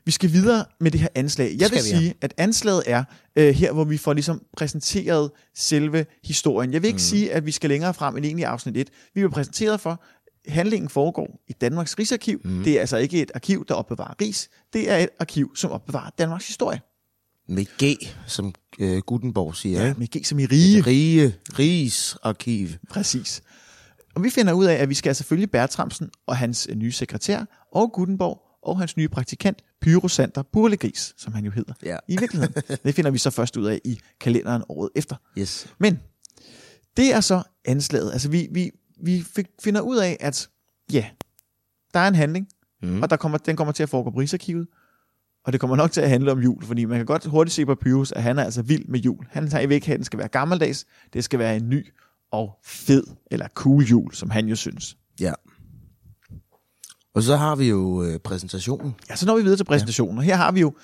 [0.04, 1.56] vi skal videre med det her anslag.
[1.58, 3.04] Jeg Skal vil sige, at anslaget er
[3.36, 6.72] øh, her, hvor vi får ligesom præsenteret selve historien.
[6.72, 6.98] Jeg vil ikke mm.
[6.98, 8.88] sige, at vi skal længere frem end egentlig afsnit 1.
[9.14, 10.02] Vi bliver præsenteret for,
[10.48, 12.40] handlingen foregår i Danmarks Rigsarkiv.
[12.44, 12.64] Mm.
[12.64, 14.48] Det er altså ikke et arkiv, der opbevarer ris.
[14.72, 16.80] Det er et arkiv, som opbevarer Danmarks historie.
[17.48, 19.86] Med G, som øh, Gutenborg siger.
[19.86, 20.80] Ja, med G som i rige.
[20.80, 22.68] Rige, Rigsarkiv.
[22.90, 23.42] Præcis.
[24.14, 27.44] Og vi finder ud af, at vi skal selvfølgelig Bertramsen og hans øh, nye sekretær,
[27.72, 31.96] og Gutenborg og hans nye praktikant, Pyrosander Burlegris, som han jo hedder Ja.
[32.08, 32.54] i virkeligheden.
[32.84, 35.16] Det finder vi så først ud af i kalenderen året efter.
[35.38, 35.66] Yes.
[35.78, 36.00] Men
[36.96, 38.12] det er så anslaget.
[38.12, 38.70] Altså vi, vi,
[39.02, 39.24] vi
[39.62, 40.48] finder ud af, at
[40.92, 41.04] ja,
[41.94, 42.48] der er en handling,
[42.82, 43.02] mm.
[43.02, 44.66] og der kommer, den kommer til at foregå på Rigsarkivet,
[45.44, 47.66] og det kommer nok til at handle om jul, fordi man kan godt hurtigt se
[47.66, 49.26] på Pyrus, at han er altså vild med jul.
[49.30, 51.86] Han vil ikke at den skal være gammeldags, det skal være en ny
[52.34, 54.96] og fed, eller cool jul, som han jo synes.
[55.20, 55.32] Ja.
[57.14, 58.94] Og så har vi jo øh, præsentationen.
[59.10, 60.74] Ja, så når vi videre til præsentationen, og her har vi jo,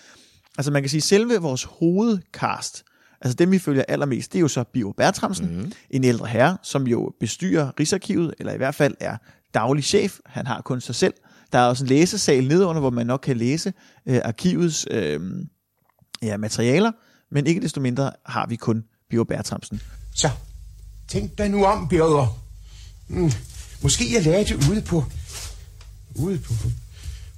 [0.58, 2.84] altså man kan sige, selve vores hovedcast,
[3.20, 5.72] altså dem vi følger allermest, det er jo så Bio Bertramsen, mm.
[5.90, 9.16] en ældre herre, som jo bestyrer Rigsarkivet, eller i hvert fald er
[9.54, 11.14] daglig chef, han har kun sig selv.
[11.52, 13.72] Der er også en læsesal nedenunder, hvor man nok kan læse
[14.06, 15.20] øh, arkivets øh,
[16.22, 16.92] ja, materialer,
[17.30, 19.80] Men ikke desto mindre har vi kun Biver Bertramsen.
[20.14, 20.28] Så,
[21.10, 22.38] tænk dig nu om, Birger.
[23.08, 23.32] Mm,
[23.82, 25.04] måske jeg lagde det ude på...
[26.14, 26.52] Ude på...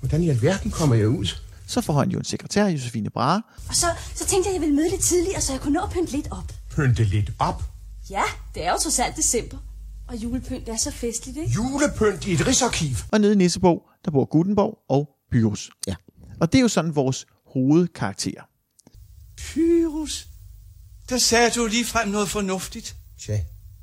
[0.00, 1.26] Hvordan i alverden kommer jeg ud?
[1.66, 4.60] Så får han jo en sekretær, Josefine Brahe, Og så, så tænkte jeg, at jeg
[4.60, 6.52] ville møde lidt tidligere, så jeg kunne nå at pynte lidt op.
[6.70, 7.62] Pynte lidt op.
[8.10, 8.22] Ja,
[8.54, 9.56] det er jo trods alt december.
[10.08, 11.50] Og julepynt er så festligt, ikke?
[11.52, 12.96] Julepynt i et rigsarkiv.
[13.12, 15.70] og nede i Nissebo, der bor Gutenborg og Pyrus.
[15.86, 15.94] Ja.
[16.40, 18.42] Og det er jo sådan vores hovedkarakterer.
[19.36, 20.26] Pyrus,
[21.08, 22.96] der sagde du lige frem noget fornuftigt.
[23.20, 23.40] Tja,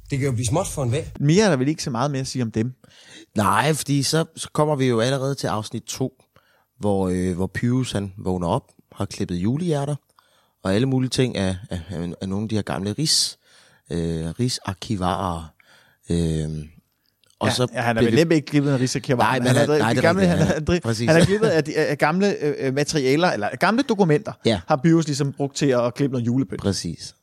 [0.09, 1.01] det kan jo blive småt for en vær.
[1.19, 2.73] Mere er der vel ikke så meget mere at sige om dem.
[3.37, 6.23] Nej, fordi så, så kommer vi jo allerede til afsnit 2,
[6.79, 9.95] hvor, øh, hvor Pyrus han vågner op, har klippet julehjerter,
[10.63, 13.37] og alle mulige ting af, af, af, af nogle af de her gamle ris,
[13.91, 15.53] øh, risarkivarer.
[16.09, 16.49] Øh,
[17.39, 19.17] og ja, så ja, han er bliver vel nemt ikke klippet af Rigsarkivet.
[19.19, 21.09] Nej, men han, han- er, nej, de det er gamle, han, Præcis.
[21.09, 24.61] han er klippet af, de, af gamle øh, materialer, eller gamle dokumenter, Ja.
[24.67, 26.61] har Pyrus ligesom brugt til at klippe noget julepynt.
[26.61, 27.15] Præcis.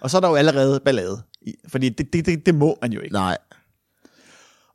[0.00, 1.22] Og så er der jo allerede ballade.
[1.68, 3.12] Fordi det, det, det, det må man jo ikke.
[3.12, 3.38] Nej,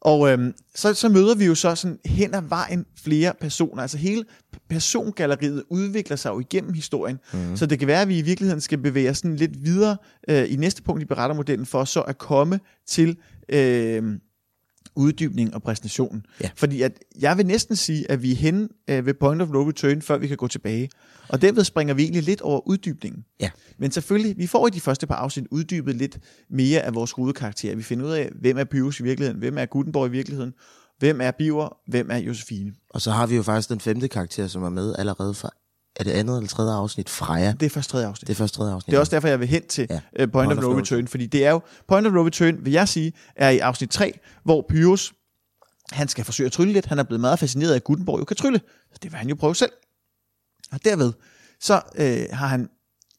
[0.01, 3.81] Og øhm, så, så møder vi jo så sådan hen ad vejen flere personer.
[3.81, 4.23] Altså hele
[4.69, 7.19] persongalleriet udvikler sig jo igennem historien.
[7.33, 7.57] Mm.
[7.57, 10.53] Så det kan være, at vi i virkeligheden skal bevæge os sådan lidt videre øh,
[10.53, 13.17] i næste punkt i berettermodellen, for så at komme til
[13.49, 14.03] øh,
[14.95, 16.25] uddybning og præsentationen.
[16.41, 16.49] Ja.
[16.55, 19.67] Fordi at jeg vil næsten sige, at vi er henne øh, ved point of no
[19.67, 20.89] return, før vi kan gå tilbage.
[21.29, 23.25] Og derved springer vi egentlig lidt over uddybningen.
[23.39, 23.49] Ja.
[23.77, 27.75] Men selvfølgelig, vi får i de første par afsnit uddybet lidt mere af vores hovedkarakterer.
[27.75, 30.53] Vi finder ud af, hvem er Pyrus i virkeligheden, hvem er Gutenborg i virkeligheden,
[30.99, 32.73] hvem er Biver, hvem er Josefine.
[32.89, 35.49] og så har vi jo faktisk den femte karakter, som er med allerede fra,
[36.01, 37.09] er det andet eller tredje afsnit?
[37.09, 37.53] Freja.
[37.59, 38.27] Det er først tredje afsnit.
[38.27, 38.91] Det er først tredje afsnit.
[38.91, 39.93] Det er også derfor, jeg vil hen til Ja.
[39.95, 39.99] ja.
[40.25, 40.77] point, point of no return.
[40.79, 43.89] return, fordi det er jo, point of no return, vil jeg sige, er i afsnit
[43.89, 45.13] 3, hvor Pyrus,
[45.91, 46.85] han skal forsøge at trylle lidt.
[46.85, 48.61] Han er blevet meget fascineret af, at Gutenborg jo kan trylle.
[48.93, 49.71] Så det vil han jo prøve selv.
[50.71, 51.13] Og derved,
[51.61, 52.69] så øh, har han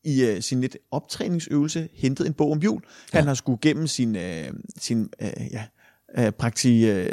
[0.04, 2.80] i øh, sin lidt optræningsøvelse hentet en bog om jul.
[3.12, 3.28] Han Ja.
[3.28, 5.64] har skulle gennem sin, øh, sin øh, ja,
[6.18, 7.12] øh, prakti, øh,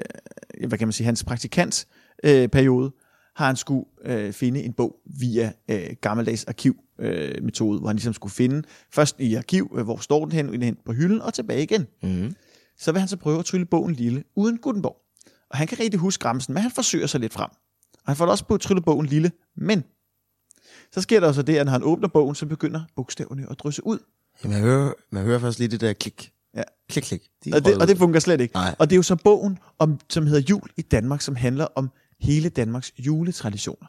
[0.67, 1.88] hvad kan man sige, hans praktikants
[2.23, 2.91] øh, periode,
[3.39, 7.95] har han skulle øh, finde en bog via øh, gammeldags arkivmetode, øh, metode, hvor han
[7.95, 11.34] ligesom skulle finde først i arkiv, øh, hvor står den hen, hen på hylden, og
[11.34, 11.88] tilbage igen.
[12.04, 12.36] Mm-hmm.
[12.78, 14.97] Så vil han så prøve at trylle bogen lille, uden Gutenborg.
[15.49, 17.49] Og han kan rigtig huske grænsen, men han forsøger sig lidt frem.
[17.93, 19.84] Og han får også på at trylle bogen lille, men
[20.91, 23.60] så sker der jo så det, at når han åbner bogen, så begynder bogstaverne at
[23.60, 23.99] drysse ud.
[24.43, 26.32] Jamen, man hører, man hører først lige det der klik.
[26.56, 26.63] Ja.
[26.89, 27.21] Klik, klik.
[27.45, 28.54] De Og det, og det fungerer slet ikke.
[28.54, 28.75] Nej.
[28.80, 31.89] Og det er jo så bogen, om, som hedder Jul i Danmark, som handler om
[32.21, 33.88] hele Danmarks juletraditioner.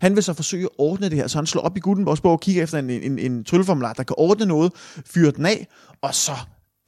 [0.00, 2.32] Han vil så forsøge at ordne det her, så han slår op i Gutenbergs bog
[2.32, 4.72] og kigger efter en, en, en trylleformular, der kan ordne noget,
[5.06, 5.66] fyre den af,
[6.02, 6.32] og så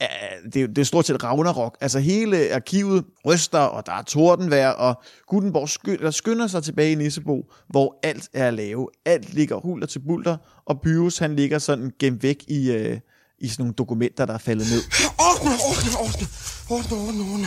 [0.01, 0.07] Ja,
[0.53, 1.77] det, er- det er stort set Ragnarok.
[1.81, 6.93] Altså hele arkivet ryster, og der er tordenvejr, og Gutenberg skynder, der skynder sig tilbage
[6.93, 8.89] i Nissebo, hvor alt er lave.
[9.07, 10.37] Alt ligger hulter til bulter,
[10.67, 12.99] og Byus han ligger sådan gemt væk i, øh,
[13.39, 14.83] i sådan nogle dokumenter, der er faldet ned.
[15.19, 16.27] Ordne, ordne, ordne,
[16.71, 17.47] ordne, ordne, ordne.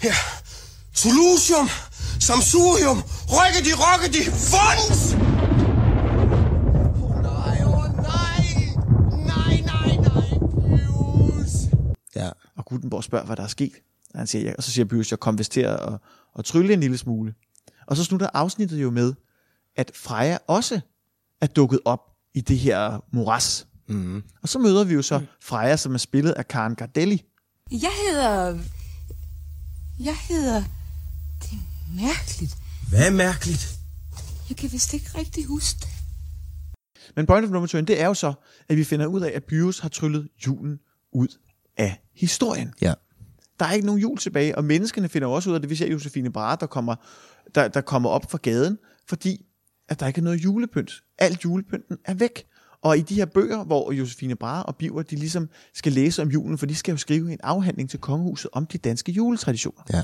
[0.00, 0.14] Her.
[0.94, 1.68] Solution,
[2.22, 2.98] samsurium,
[3.36, 5.14] rykke de, rokke de, funds!
[7.02, 8.44] Åh nej, åh nej,
[9.32, 10.28] nej, nej, nej,
[10.66, 11.54] Pius.
[12.16, 12.30] Ja.
[12.56, 13.72] Og Gutenborg spørger, hvad der er sket.
[14.14, 14.52] Og, han siger, ja.
[14.58, 15.98] og så siger Pyrus, jeg kom vist til at, at,
[16.38, 17.34] at trylle en lille smule.
[17.86, 19.14] Og så slutter afsnittet jo med,
[19.76, 20.80] at Freja også
[21.40, 22.00] er dukket op
[22.34, 23.66] i det her moras.
[23.88, 24.22] Mm-hmm.
[24.42, 27.22] Og så møder vi jo så Freja, som er spillet af Karen Gardelli.
[27.70, 28.58] Jeg hedder...
[30.00, 30.62] Jeg hedder...
[31.96, 32.56] Mærkeligt.
[32.88, 33.78] Hvad er mærkeligt?
[34.48, 35.88] Jeg kan vist ikke rigtig huske det.
[37.16, 38.32] Men point of no return, det er jo så,
[38.68, 40.78] at vi finder ud af, at Pyrus har tryllet julen
[41.12, 41.28] ud
[41.76, 42.74] af historien.
[42.80, 42.94] Ja.
[43.60, 45.86] Der er ikke nogen jul tilbage, og menneskene finder også ud af det, vi ser
[45.86, 46.94] Josefine Brahe, der kommer,
[47.54, 48.78] der, der kommer op fra gaden,
[49.08, 49.46] fordi
[49.88, 50.92] at der ikke er noget julepynt.
[51.18, 52.44] Alt julepynten er væk.
[52.82, 56.28] Og i de her bøger, hvor Josefine Brahe og Biver, de ligesom skal læse om
[56.28, 59.82] julen, for de skal jo skrive en afhandling til kongehuset om de danske juletraditioner.
[59.92, 60.02] Ja.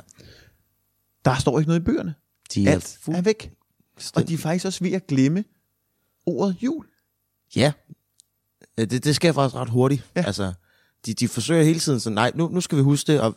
[1.24, 2.14] Der står ikke noget i bøgerne.
[2.54, 3.52] De er Alt er væk.
[4.14, 5.44] Og de er faktisk også ved at glemme
[6.26, 6.86] ordet jul.
[7.56, 7.72] Ja.
[8.78, 10.06] Det, det sker faktisk ret hurtigt.
[10.16, 10.22] Ja.
[10.26, 10.52] Altså,
[11.06, 13.36] de, de forsøger hele tiden sådan, nej, nu, nu skal vi huske det, og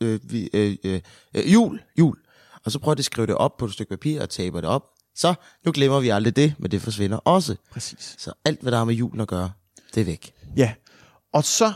[0.00, 1.00] øh, vi, øh, øh,
[1.34, 2.16] øh, jul, jul.
[2.64, 4.70] Og så prøver de at skrive det op på et stykke papir og taber det
[4.70, 4.82] op.
[5.14, 5.34] Så,
[5.64, 7.56] nu glemmer vi aldrig det, men det forsvinder også.
[7.70, 8.14] Præcis.
[8.18, 9.50] Så alt, hvad der har med julen at gøre,
[9.94, 10.34] det er væk.
[10.56, 10.74] Ja,
[11.32, 11.72] og så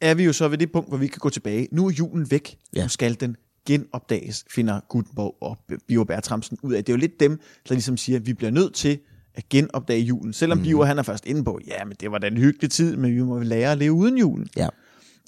[0.00, 1.68] er vi jo så ved det punkt, hvor vi kan gå tilbage.
[1.72, 2.58] Nu er julen væk.
[2.74, 2.82] Ja.
[2.82, 6.84] Nu skal den genopdages, finder Gutenborg og Biver Bertramsen ud af.
[6.84, 8.98] Det er jo lidt dem, der ligesom siger, at vi bliver nødt til
[9.34, 10.32] at genopdage julen.
[10.32, 10.64] Selvom mm.
[10.64, 13.14] Biver han er først inde på, ja, men det var da en hyggelig tid, men
[13.14, 14.48] vi må lære at leve uden julen.
[14.56, 14.68] Ja.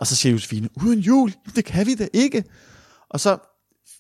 [0.01, 1.33] Og så siger Josefine, uden jul?
[1.57, 2.45] Det kan vi da ikke.
[3.09, 3.38] Og så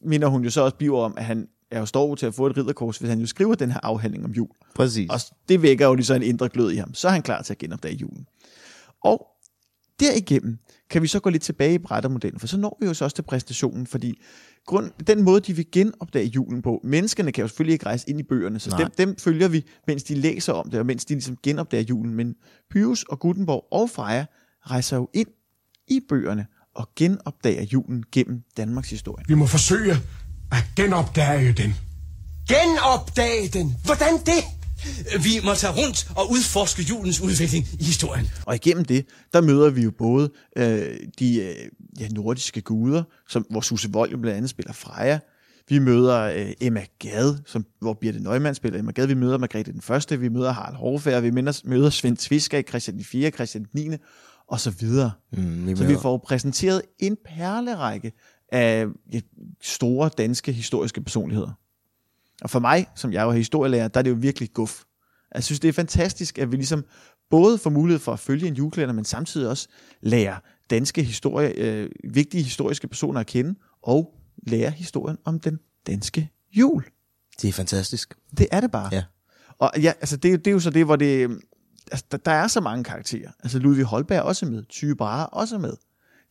[0.02, 2.46] minder hun jo så også Biver om, at han er jo står til at få
[2.46, 4.48] et ridderkors, hvis han jo skriver den her afhandling om jul.
[4.74, 5.10] Præcis.
[5.10, 6.94] Og det vækker jo lige så en indre glød i ham.
[6.94, 8.26] Så er han klar til at genopdage julen.
[9.04, 9.26] Og
[10.00, 10.58] derigennem
[10.90, 13.14] kan vi så gå lidt tilbage i brættermodellen, for så når vi jo så også
[13.14, 14.20] til præstationen, fordi
[14.66, 18.20] grund, den måde, de vil genopdage julen på, menneskene kan jo selvfølgelig ikke rejse ind
[18.20, 18.78] i bøgerne, så Nej.
[18.78, 22.14] dem, dem følger vi, mens de læser om det, og mens de ligesom genopdager julen.
[22.14, 22.34] Men
[22.70, 24.26] Pyrus og Gutenborg og Freja
[24.66, 25.28] rejser jo ind
[25.88, 29.24] i bøgerne og genopdager julen gennem Danmarks historie.
[29.28, 29.92] Vi må forsøge
[30.52, 31.74] at genopdage den.
[32.48, 33.76] Genopdage den.
[33.84, 34.59] Hvordan det?
[35.22, 38.30] Vi må tage rundt og udforske julens udvikling i historien.
[38.46, 41.54] Og igennem det, der møder vi jo både øh, de øh,
[42.00, 45.18] ja, nordiske guder, som, hvor Susse Vold jo blandt andet spiller Freja.
[45.68, 49.06] Vi møder øh, Emma Gad, som, hvor Birte Neumann spiller Emma Gad.
[49.06, 52.96] Vi møder Margrethe den Første, vi møder Harald Hårfærd, vi møder, møder Svend Tviska, Christian
[52.96, 53.96] den 4., Christian den 9.,
[54.48, 55.10] og så videre.
[55.32, 58.12] Mm, vi Så vi får præsenteret en perlerække
[58.52, 59.20] af ja,
[59.62, 61.52] store danske historiske personligheder.
[62.42, 64.82] Og for mig, som jeg jo er historielærer, der er det jo virkelig guf.
[65.34, 66.84] Jeg synes, det er fantastisk, at vi ligesom
[67.30, 69.68] både får mulighed for at følge en julekalender, men samtidig også
[70.02, 70.36] lære
[70.70, 74.14] danske historie, øh, vigtige historiske personer at kende, og
[74.46, 76.84] lære historien om den danske jul.
[77.42, 78.14] Det er fantastisk.
[78.38, 78.88] Det er det bare.
[78.92, 79.04] Ja.
[79.58, 81.30] Og ja, altså det, er jo- det er jo så det, hvor det...
[81.92, 83.30] Altså, der, der er så mange karakterer.
[83.42, 84.64] Altså Ludvig Holberg er også med.
[84.68, 85.72] Tyge Brahe er også med.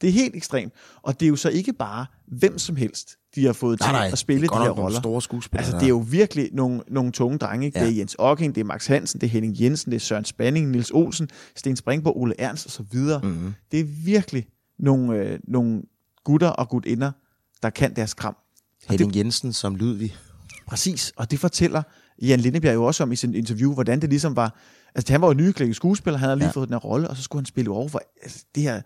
[0.01, 0.73] Det er helt ekstremt.
[1.01, 3.93] Og det er jo så ikke bare hvem som helst, de har fået Nej, til
[3.93, 4.99] nej, at spille det de her roller.
[4.99, 7.65] store skuespillere, Altså det er jo virkelig nogle, nogle tunge drenge.
[7.65, 7.79] Ikke?
[7.79, 7.85] Ja.
[7.85, 10.25] Det er Jens Ocking, det er Max Hansen, det er Henning Jensen, det er Søren
[10.25, 13.19] Spanning, Nils Olsen, Sten Springborg, Ole Ernst og så videre.
[13.23, 13.53] Mm-hmm.
[13.71, 14.47] Det er virkelig
[14.79, 15.81] nogle, øh, nogle
[16.23, 17.11] gutter og gutinder,
[17.63, 18.35] der kan deres kram.
[18.89, 20.15] Henning Jensen som Ludvig.
[20.67, 21.83] Præcis, og det fortæller
[22.21, 24.59] Jan Lindebjerg jo også om i sin interview, hvordan det ligesom var,
[24.95, 26.45] altså han var jo nyklækket skuespiller, han havde lige.
[26.45, 26.51] Ja.
[26.51, 28.81] fået den her rolle, og så skulle han spille over for altså, det her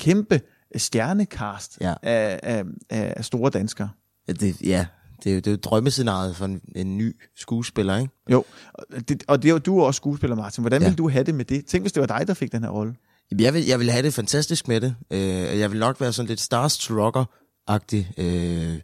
[0.00, 0.40] kæmpe
[0.76, 1.94] stjernekast Ja.
[2.02, 3.88] af, af, af store danskere.
[4.28, 4.86] Ja, det, ja,
[5.24, 8.12] det er jo, det er jo drømmescenariet for en, en ny skuespiller, ikke?
[8.30, 10.62] Jo, og det, og det er jo, du er også skuespiller, Martin.
[10.62, 10.88] Hvordan ja.
[10.88, 11.66] Ville du have det med det?
[11.66, 12.94] Tænk, hvis det var dig, der fik den her rolle.
[13.38, 14.94] Jeg vil, jeg vil have det fantastisk med det.
[15.10, 18.20] Øh, jeg vil nok være sådan lidt starstrucker-agtig.
[18.20, 18.80] Øh,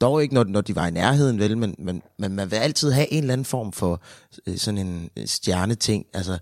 [0.00, 2.90] dog ikke, når, når de var i nærheden, vel, men, men, men man vil altid
[2.92, 4.02] have en eller anden form for
[4.46, 6.04] øh, sådan en stjerneting.
[6.14, 6.38] Altså,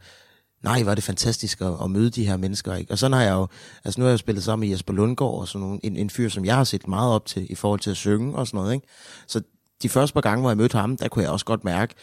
[0.64, 2.92] nej, var det fantastisk at, at møde de her mennesker, ikke?
[2.92, 3.46] Og sådan har jeg jo,
[3.85, 6.11] altså nu har jeg jo spillet sammen med Jesper Lundgaard, og sådan nogle, en, en
[6.11, 8.59] fyr, som jeg har set meget op til i forhold til at synge og sådan
[8.59, 8.87] noget, ikke?
[9.27, 9.42] Så
[9.83, 11.94] de første par gange, hvor jeg mødte ham, der kunne jeg også godt mærke,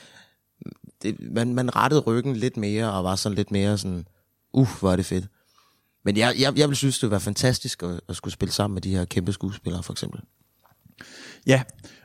[1.01, 4.05] det, man, man rettede ryggen lidt mere, og var sådan lidt mere sådan,
[4.53, 5.25] uh, hvor er det fedt.
[6.05, 8.81] Men jeg, jeg, jeg vil synes, det var fantastisk at, at skulle spille sammen med
[8.81, 10.21] de her kæmpe skuespillere, for eksempel.
[11.47, 11.63] Ja,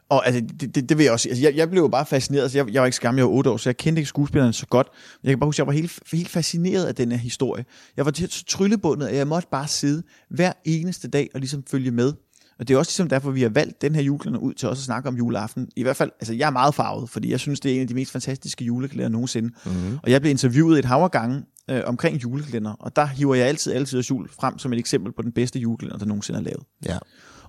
[0.09, 1.31] og altså, det, det, det vil jeg også sige.
[1.31, 2.43] Altså, jeg, jeg blev jo bare fascineret.
[2.43, 4.53] Altså, jeg, jeg var ikke skam, jeg var otte år, så jeg kendte ikke skuespillerne
[4.53, 4.89] så godt.
[5.23, 7.65] Jeg kan bare huske, jeg var helt, helt fascineret af den her historie.
[7.97, 11.91] Jeg var så tryllebundet, at jeg måtte bare sidde hver eneste dag og ligesom følge
[11.91, 12.13] med.
[12.59, 14.81] Og det er også ligesom derfor, vi har valgt den her julekalender ud til også
[14.81, 15.69] at snakke om juleaften.
[15.77, 17.89] I hvert fald, altså jeg er meget farvet, fordi jeg synes, det er en af
[17.89, 19.51] de mest fantastiske julekalender nogensinde.
[19.65, 19.99] Mm-hmm.
[20.03, 23.47] Og jeg blev interviewet et hav af gange øh, omkring julekalender, og der hiver jeg
[23.47, 26.63] altid, altid jul frem som et eksempel på den bedste julekalender, der nogensinde er lavet.
[26.87, 26.99] Ja.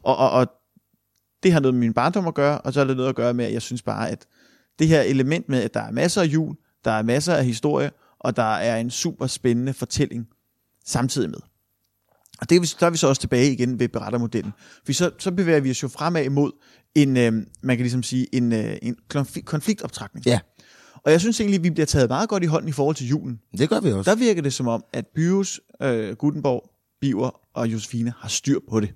[0.04, 0.48] Og, og, og
[1.44, 3.34] det har noget med min barndom at gøre, og så er det noget at gøre
[3.34, 4.26] med, at jeg synes bare, at
[4.80, 7.92] det her element med, at der er masser af jul, der er masser af historie,
[8.20, 10.28] og der er en super spændende fortælling
[10.86, 11.40] samtidig med.
[12.42, 14.54] Og det er vi, der er vi så også tilbage igen ved berettermodellen.
[14.86, 16.52] For så, så bevæger vi os jo fremad imod
[16.96, 20.26] en, øh, man kan ligesom sige, en, øh, en konflikt, konfliktoptrækning.
[20.26, 20.40] Ja,
[20.96, 23.08] Og jeg synes egentlig, at vi bliver taget meget godt i hånden i forhold til
[23.08, 23.40] julen.
[23.58, 24.12] det gør vi også.
[24.12, 26.70] Der virker det som om, at Byus, øh, Gutenborg,
[27.02, 28.94] Biver og Josefine har styr på det.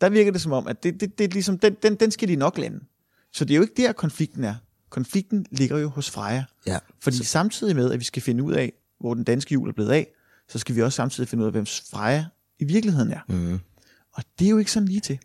[0.00, 2.28] Der virker det som om, at det, det, det er ligesom, den, den, den skal
[2.28, 2.80] de nok lande.
[3.32, 4.54] Så det er jo ikke der, konflikten er.
[4.90, 6.44] Konflikten ligger jo hos Freja.
[6.66, 6.78] Ja.
[7.00, 9.90] Fordi samtidig med, at vi skal finde ud af, hvor den danske jul er blevet
[9.90, 10.06] af,
[10.48, 12.24] så skal vi også samtidig finde ud af, hvem Freja
[12.58, 13.20] i virkeligheden er.
[13.28, 13.60] Mm.
[14.12, 15.18] Og det er jo ikke sådan lige til.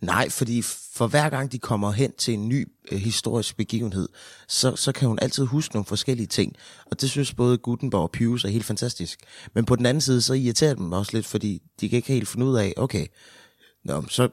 [0.00, 4.08] Nej, fordi for hver gang de kommer hen til en ny øh, historisk begivenhed,
[4.48, 6.56] så, så kan hun altid huske nogle forskellige ting.
[6.90, 9.20] Og det synes både Gutenberg og Pius er helt fantastisk.
[9.54, 12.28] Men på den anden side, så irriterer dem også lidt, fordi de kan ikke helt
[12.28, 13.06] finde ud af, okay,
[13.84, 14.28] nå, så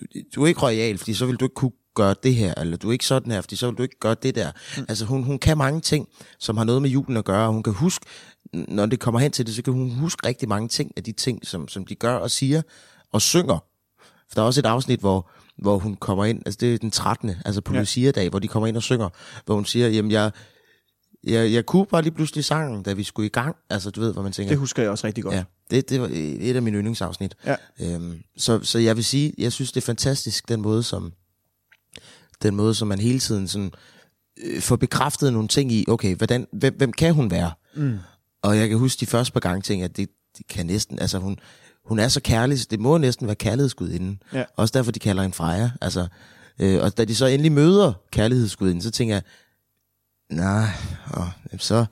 [0.00, 2.76] du, du er ikke royal, fordi så vil du ikke kunne gøre det her, eller
[2.76, 4.52] du er ikke sådan her, fordi så vil du ikke gøre det der.
[4.76, 4.84] Mm.
[4.88, 7.62] Altså hun, hun kan mange ting, som har noget med julen at gøre, og hun
[7.62, 8.06] kan huske,
[8.52, 11.12] når det kommer hen til det, så kan hun huske rigtig mange ting af de
[11.12, 12.62] ting, som, som de gør og siger
[13.12, 13.58] og synger.
[14.28, 16.90] For der er også et afsnit, hvor, hvor hun kommer ind, altså det er den
[16.90, 17.30] 13.
[17.44, 17.78] altså på Ja.
[17.78, 19.08] Lucia-dag, hvor de kommer ind og synger,
[19.46, 20.30] hvor hun siger, jamen jeg,
[21.24, 23.56] jeg, jeg kunne bare lige pludselig sangen, da vi skulle i gang.
[23.70, 24.50] Altså du ved, hvad man tænker.
[24.50, 25.34] Det husker jeg også rigtig godt.
[25.34, 27.34] Ja, det, det var et af mine yndlingsafsnit.
[27.46, 27.56] Ja.
[27.80, 31.12] Øhm, så, så jeg vil sige, jeg synes, det er fantastisk, den måde, som,
[32.42, 33.72] den måde, som man hele tiden sådan,
[34.44, 37.52] øh, får bekræftet nogle ting i, okay, hvordan, hvem, hvem kan hun være?
[37.74, 37.98] Mm.
[38.42, 41.18] Og jeg kan huske de første par gange ting, at det, det kan næsten, altså
[41.18, 41.38] hun,
[41.84, 44.22] hun er så kærlig, så det må næsten være kærlighedsgudinden.
[44.32, 44.44] Ja.
[44.56, 45.70] Også derfor, de kalder hende Freja.
[45.80, 46.08] Altså,
[46.60, 49.22] Øh, og da de så endelig møder kærlighedsguden, så tænker jeg,
[50.30, 50.68] nej,
[51.52, 51.86] jamen så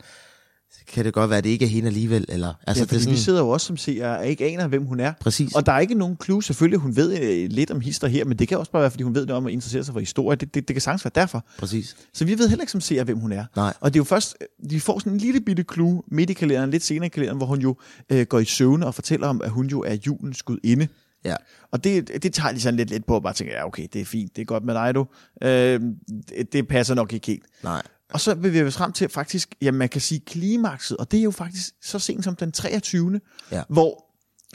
[0.87, 2.25] kan det godt være, at det ikke er hende alligevel.
[2.29, 4.67] Eller, Altså, ja, det er sådan, vi sidder jo også som seere og ikke aner,
[4.67, 5.13] hvem hun er.
[5.21, 5.55] Præcis.
[5.55, 6.43] Og der er ikke nogen clue.
[6.43, 9.03] Selvfølgelig, hun ved øh, lidt om hister her, men det kan også bare være, fordi
[9.03, 10.37] hun ved noget om at interessere sig for historie.
[10.37, 11.47] Det, det, det kan sagtens være derfor.
[11.59, 11.97] Præcis.
[12.15, 13.45] Så vi ved heller ikke som seere, hvem hun er.
[13.57, 13.75] Nej.
[13.81, 14.37] Og det er jo først,
[14.71, 17.47] de får sådan en lille bitte clue midt i kalenderen, lidt senere i kalenderen, hvor
[17.47, 17.77] hun jo
[18.13, 20.89] øh, går i søvne og fortæller om, at hun jo er julens gudinde.
[21.25, 21.37] Ja.
[21.73, 24.01] Og det, det tager de sådan lidt, lidt på, og bare tænker, ja okay, det
[24.01, 25.07] er fint, det er godt med dig du.
[25.43, 25.81] Øh,
[26.29, 27.45] det, det passer nok ikke helt.
[27.63, 27.83] Nej.
[28.13, 31.25] Og så vil vi frem til faktisk, ja, man kan sige klimakset, og det er
[31.25, 33.21] jo faktisk så sent som den 23.
[33.53, 33.63] Ja.
[33.69, 34.07] Hvor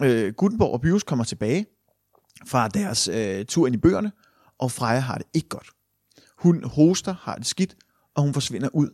[0.03, 1.65] øh, Gutenborg og Bius kommer tilbage
[2.47, 4.11] fra deres øh, tur ind i bøgerne,
[4.59, 5.67] og Freja har det ikke godt.
[6.37, 7.75] Hun hoster, har det skidt,
[8.15, 8.89] og hun forsvinder ud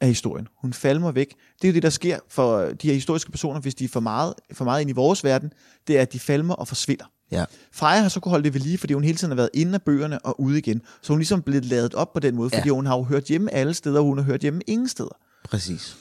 [0.00, 0.48] af historien.
[0.56, 1.34] Hun falmer væk.
[1.62, 4.00] Det er jo det, der sker for de her historiske personer, hvis de er for
[4.00, 5.52] meget, for meget ind i vores verden,
[5.86, 7.04] det er, at de falmer og forsvinder.
[7.32, 7.44] Ja.
[7.72, 9.74] Freja har så kunne holde det ved lige, fordi hun hele tiden har været inde
[9.74, 10.82] af bøgerne og ude igen.
[11.02, 12.74] Så hun er ligesom blevet ladet op på den måde, fordi Ja.
[12.74, 15.16] hun har jo hørt hjemme alle steder, og hun har hørt hjemme ingen steder.
[15.44, 15.96] Præcis.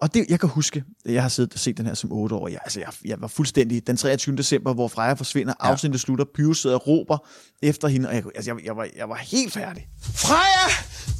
[0.00, 2.34] Og det, jeg kan huske, at jeg har siddet og set den her som 8
[2.36, 2.48] år.
[2.48, 4.36] Jeg, altså, jeg, jeg var fuldstændig den 23.
[4.36, 5.68] december, hvor Freja forsvinder, ja.
[5.70, 7.18] afsnittet slutter, Pyrus sidder og råber
[7.62, 9.88] efter hende, og jeg, altså, jeg, jeg, var, jeg var helt færdig.
[10.02, 10.72] Freja!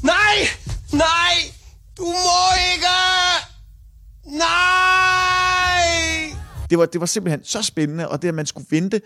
[0.02, 0.48] Nej!
[0.92, 1.34] Nej!
[1.98, 2.86] Du må ikke!
[5.00, 6.36] Nej!
[6.70, 9.00] Det var, det var simpelthen så spændende, og det, at man skulle vente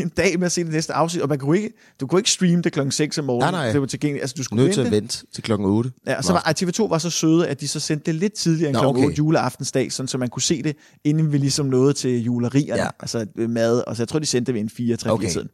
[0.00, 2.30] en dag med at se det næste afsnit, og man kunne ikke, du kunne ikke
[2.30, 3.54] streame det klokken 6 om morgenen.
[3.54, 3.72] Nej, nej.
[3.72, 4.22] Det var tilgængeligt.
[4.22, 4.96] Altså, du skulle Nødt til vente.
[4.96, 5.90] at vente til klokken 8.
[6.06, 8.32] Ja, og så var ej, TV2 var så søde, at de så sendte det lidt
[8.32, 9.08] tidligere end Nå, klokken okay.
[9.10, 12.88] 8 juleaftensdag, sådan, så man kunne se det, inden vi ligesom nåede til julerierne, Ja.
[13.00, 15.30] altså øh, mad, og så jeg tror, de sendte det ved en 4 3 Okay.
[15.30, 15.48] tiden.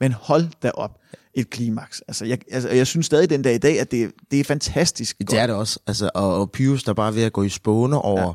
[0.00, 0.90] Men hold da op,
[1.34, 2.02] et klimaks.
[2.08, 5.18] Altså, jeg, altså, jeg synes stadig den dag i dag, at det, det er fantastisk
[5.18, 5.78] Det er det også.
[5.86, 8.32] Altså, og, og Pius, der bare er ved at gå i spåne over, ja.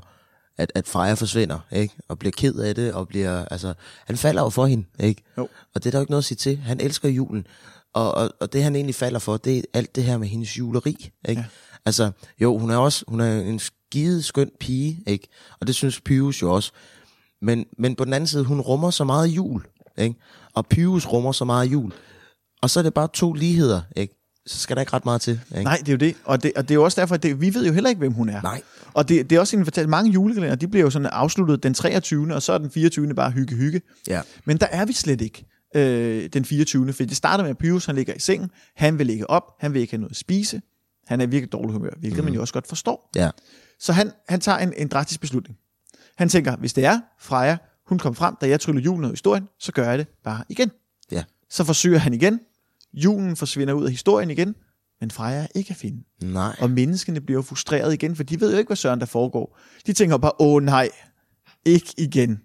[0.60, 1.94] At, at Freja forsvinder, ikke?
[2.08, 3.74] Og bliver ked af det, og bliver, altså,
[4.06, 5.24] han falder jo for hende, ikke?
[5.38, 5.48] Jo.
[5.76, 6.58] Og det er der jo ikke noget at sige til.
[6.58, 7.48] Han elsker julen.
[7.94, 10.58] Og, og, og det, han egentlig falder for, det er alt det her med hendes
[10.58, 11.42] juleri, ikke?
[11.42, 11.46] Ja.
[11.86, 15.28] Altså, jo, hun er også, hun er en skide skøn pige, ikke?
[15.60, 16.72] Og det synes Pius jo også.
[17.42, 19.66] Men, men på den anden side, hun rummer så meget jul,
[19.98, 20.16] ikke?
[20.54, 21.92] Og Pius rummer så meget jul.
[22.62, 24.19] Og så er det bare to ligheder, ikke?
[24.46, 25.64] Så skal der ikke ret meget til, ikke?
[25.64, 26.16] Nej, det er jo det.
[26.24, 28.00] Og det, og det er jo også derfor, at det, vi ved jo heller ikke,
[28.00, 28.42] hvem hun er.
[28.42, 28.62] Nej.
[28.94, 31.74] Og det, det er også en fortalt, mange julekalender, de bliver jo sådan afsluttet den
[31.74, 32.36] 23.
[32.36, 33.14] og så er den 24.
[33.14, 33.82] bare hygge hygge.
[34.08, 34.22] Ja.
[34.46, 36.94] Men der er vi slet ikke øh, den 24.
[36.94, 39.74] For det starter med, at Pyrus han ligger i sengen, han vil ligge op, han
[39.74, 40.62] vil ikke have noget at spise,
[41.08, 42.26] han er i virkelig dårlig humør, hvilket mm.
[42.26, 43.10] man jo også godt forstår.
[43.16, 43.30] Ja.
[43.80, 45.58] Så han, han tager en, en drastisk beslutning.
[46.18, 49.14] Han tænker, hvis det er Freja, hun kom frem, da jeg tryller julen ud af
[49.14, 50.72] historien, så gør jeg det bare igen.
[51.12, 51.24] Ja.
[51.50, 52.40] Så forsøger han igen.
[52.94, 54.56] Julen forsvinder ud af historien igen,
[55.02, 56.04] men Freja er ikke at finde.
[56.24, 56.56] Nej.
[56.62, 59.58] Og menneskene bliver frustreret igen, for de ved jo ikke, hvad søren der foregår.
[59.86, 60.90] De tænker bare, åh nej,
[61.66, 62.42] ikke igen.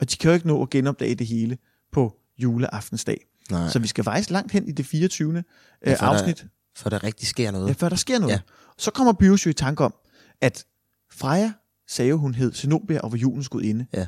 [0.00, 1.58] Og de kan jo ikke nå at genopdage det hele
[1.92, 3.26] på juleaftensdag.
[3.50, 3.68] Nej.
[3.68, 5.34] Så vi skal faktisk langt hen i det 24.
[5.36, 5.42] Ja,
[5.90, 7.68] Ja, for der- afsnit, For der rigtig sker noget.
[7.68, 8.32] ja, før der sker noget.
[8.32, 8.40] Ja.
[8.78, 9.94] Så kommer Pyrus jo i tanke om,
[10.40, 10.64] at
[11.12, 11.52] Freja
[11.88, 13.86] sagde hun hed Zenobia og var julens gudinde.
[13.94, 14.06] Ja.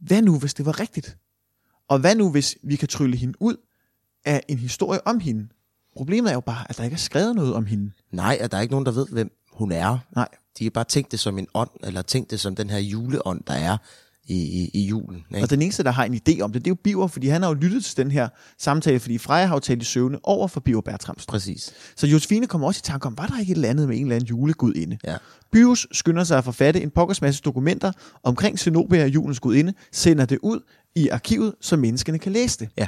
[0.00, 1.18] Hvad nu, hvis det var rigtigt?
[1.88, 3.56] Og hvad nu, hvis vi kan trylle hende ud
[4.24, 5.48] af en historie om hende?
[5.96, 7.90] Problemet er jo bare, at der ikke er skrevet noget om hende.
[8.12, 9.98] Nej, at der er ikke nogen, der ved, hvem hun er.
[10.14, 10.28] Nej.
[10.58, 13.42] De har bare tænkt det som en ånd, eller tænkt det som den her juleånd,
[13.46, 13.76] der er
[14.28, 15.24] i, i, i julen.
[15.30, 15.42] Ikke?
[15.44, 17.42] Og den eneste, der har en idé om det, det er jo Biver, fordi han
[17.42, 18.28] har jo lyttet til den her
[18.58, 21.28] samtale, fordi Freja har jo talt i søvne over for Biver Bertramsen.
[21.28, 21.72] Præcis.
[21.96, 24.02] Så Josefine kommer også i tanke om, var der ikke et eller andet med en
[24.02, 24.98] eller anden julegud inde?
[25.04, 25.16] Ja.
[25.52, 30.24] Bius skynder sig at forfatte en pokkers masse dokumenter omkring Zenobia og julens gudinde, sender
[30.24, 30.60] det ud
[30.94, 32.68] i arkivet, så menneskene kan læse det.
[32.76, 32.86] Ja.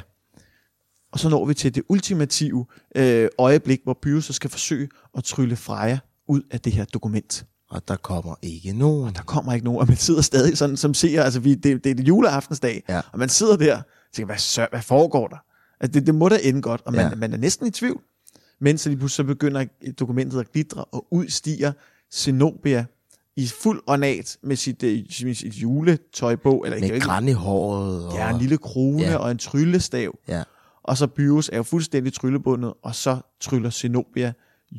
[1.11, 5.23] Og så når vi til det ultimative øh, øjeblik, hvor Bius så skal forsøge at
[5.23, 7.45] trylle Freja ud af det her dokument.
[7.69, 9.15] Og der kommer ikke nogen.
[9.15, 11.99] Der kommer ikke nogen, og man sidder stadig sådan som ser, altså vi, det, det
[11.99, 13.01] er juleaftensdag, Ja.
[13.11, 15.37] og man sidder der og tænker, hvad, sør, hvad foregår der?
[15.79, 17.15] Altså det, det må da ende godt, og man, Ja.
[17.15, 18.01] man er næsten i tvivl.
[18.61, 19.65] Men så lige pludselig så begynder
[19.99, 21.71] dokumentet at glitre, og ud stiger
[22.13, 22.85] Zenobia
[23.35, 27.31] i fuld ornat med sit, øh, med sit juletøj på, eller Med ikke, græn i
[27.31, 28.05] håret.
[28.07, 28.13] Og...
[28.13, 29.15] ja, en lille krone ja.
[29.15, 30.17] og en tryllestav.
[30.27, 30.43] Ja.
[30.83, 34.33] Og så Byrus er jo fuldstændig tryllebundet, og så tryller Zenobia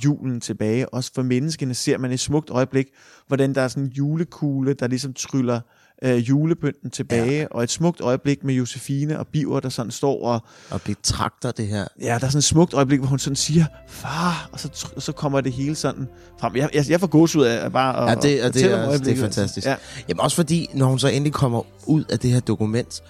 [0.04, 0.94] julen tilbage.
[0.94, 2.86] Også for menneskene ser man et smukt øjeblik,
[3.26, 5.60] hvordan der er sådan en julekugle, der ligesom tryller
[6.02, 7.46] øh, julepynten tilbage, ja.
[7.50, 11.66] og et smukt øjeblik med Josefine og Biver, der sådan står og, Og betragter det
[11.66, 11.84] her.
[12.00, 15.00] ja, der er sådan et smukt øjeblik, hvor hun sådan siger, far, og så, tr-
[15.00, 16.08] så kommer det hele sådan
[16.40, 16.56] frem.
[16.56, 19.12] Jeg, jeg, jeg får gåsehud af bare at Ja, det, at og det, er, det
[19.12, 19.66] er fantastisk.
[19.66, 19.76] Ja.
[20.08, 23.02] Jamen også fordi, når hun så endelig kommer ud af det her dokument,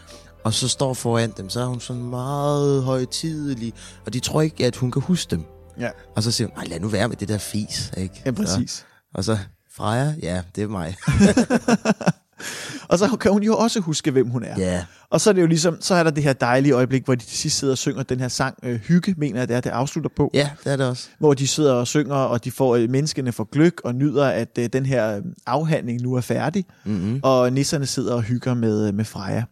[0.44, 3.72] og så står foran dem, så er hun sådan meget højtidelig,
[4.06, 5.44] og de tror ikke, at hun kan huske dem.
[5.80, 5.88] Ja.
[6.16, 8.22] Og så siger hun, "Ej, lad nu være med det der fis, ikke?
[8.26, 8.86] ja, præcis.
[9.14, 9.38] Og så,
[9.76, 10.96] Freja, ja, det er mig.
[12.88, 14.54] Og så kan hun jo også huske, hvem hun er.
[14.58, 14.84] Ja.
[15.10, 17.24] Og så er det jo ligesom, så er der det her dejlige øjeblik, hvor de
[17.24, 19.70] til sidst sidder og synger den her sang, øh, Hygge, mener jeg det er, det
[19.70, 20.30] afslutter på.
[20.34, 21.08] Ja, det er det også.
[21.18, 24.58] Hvor de sidder og synger, og de får, øh, menneskene får gløk og nyder, at
[24.58, 26.64] øh, den her afhandling nu er færdig.
[26.84, 27.20] Mm-hmm.
[27.22, 29.42] Og nisserne sidder og hygger med, med Freja.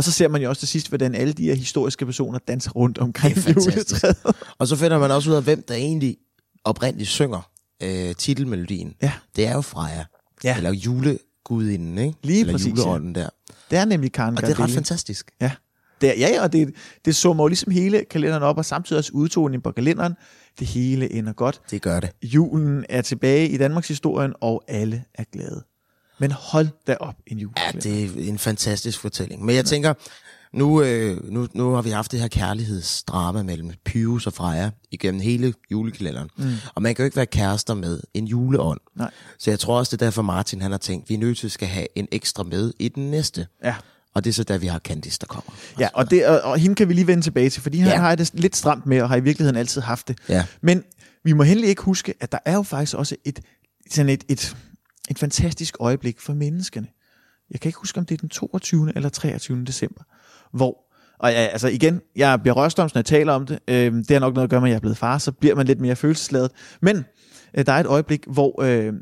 [0.00, 2.70] Og så ser man jo også til sidst, hvordan alle de her historiske personer danser
[2.70, 4.16] rundt omkring juletræet.
[4.58, 6.16] Og så finder man også ud af, hvem der egentlig
[6.64, 7.50] oprindeligt synger
[7.82, 8.94] øh, titelmelodien.
[9.02, 9.12] Ja.
[9.36, 10.04] Det er jo Freja.
[10.44, 10.56] Ja.
[10.56, 12.18] Eller julegudinden, ikke?
[12.22, 12.70] Lige Eller præcis, ja.
[12.70, 13.28] juleånden der.
[13.70, 14.74] Det er nemlig Karen Og det er ret Gardelle.
[14.74, 15.30] fantastisk.
[15.40, 15.50] Ja.
[16.00, 16.74] Det er, ja, ja, og det,
[17.04, 20.14] det summer jo ligesom hele kalenderen op, og samtidig også udtoningen på kalenderen.
[20.58, 21.60] Det hele ender godt.
[21.70, 22.10] Det gør det.
[22.22, 25.62] Julen er tilbage i Danmarks historien, og alle er glade.
[26.20, 27.80] Men hold da op en Ja, julekalender.
[27.80, 29.44] det er en fantastisk fortælling.
[29.44, 29.94] Men jeg tænker,
[30.52, 35.20] nu, øh, nu, nu har vi haft det her kærlighedsdrama mellem Pyrus og Freja igennem
[35.20, 36.28] hele julekalenderen.
[36.36, 36.52] Mm.
[36.74, 38.80] Og man kan jo ikke være kærester med en juleånd.
[38.96, 39.10] Nej.
[39.38, 41.46] Så jeg tror også, det er derfor Martin han har tænkt, vi er nødt til
[41.46, 43.46] at skal have en ekstra med i den næste.
[43.64, 43.74] Ja.
[44.14, 45.52] Og det er så der, vi har Candice, der kommer.
[45.78, 47.96] Ja, og, det, og, og hende kan vi lige vende tilbage til, fordi han Ja.
[47.98, 50.18] har det lidt stramt med, og har i virkeligheden altid haft det.
[50.28, 50.44] Ja.
[50.60, 50.84] Men
[51.24, 53.40] vi må endelig ikke huske, at der er jo faktisk også et,
[53.90, 54.56] sådan et, et,
[55.10, 56.86] et fantastisk øjeblik for menneskene.
[57.50, 58.92] Jeg kan ikke huske, om det er den 22.
[58.96, 59.64] eller 23.
[59.64, 60.02] december,
[60.52, 60.78] hvor,
[61.18, 63.58] og ja, altså igen, jeg bliver rørstomst, når jeg taler om det.
[63.68, 65.54] Øh, det har nok noget at gøre med, at jeg er blevet far, så bliver
[65.54, 66.50] man lidt mere følelsesladet.
[66.82, 67.04] Men
[67.54, 68.92] øh, der er et øjeblik, hvor øh,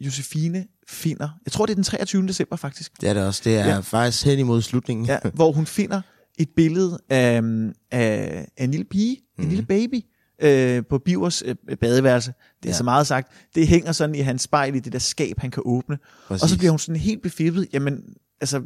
[0.00, 2.26] Josefine finder, jeg tror det er den 23.
[2.26, 3.42] december faktisk, Det er det også.
[3.44, 3.74] Det er Ja.
[3.74, 3.78] ja.
[3.80, 5.06] faktisk hen imod slutningen.
[5.06, 6.00] ja, hvor hun finder
[6.38, 7.42] et billede af,
[7.90, 9.44] af, af en lille pige, mm.
[9.44, 10.00] en lille baby,
[10.42, 12.32] øh, på Bivers øh, badeværelse.
[12.62, 12.76] Det er ja.
[12.76, 13.32] Så meget sagt.
[13.54, 15.98] Det hænger sådan i hans spejl i det der skab, han kan åbne.
[16.28, 16.42] Præcis.
[16.42, 17.68] Og så bliver hun sådan helt befippet.
[17.72, 18.04] Jamen,
[18.40, 18.62] altså...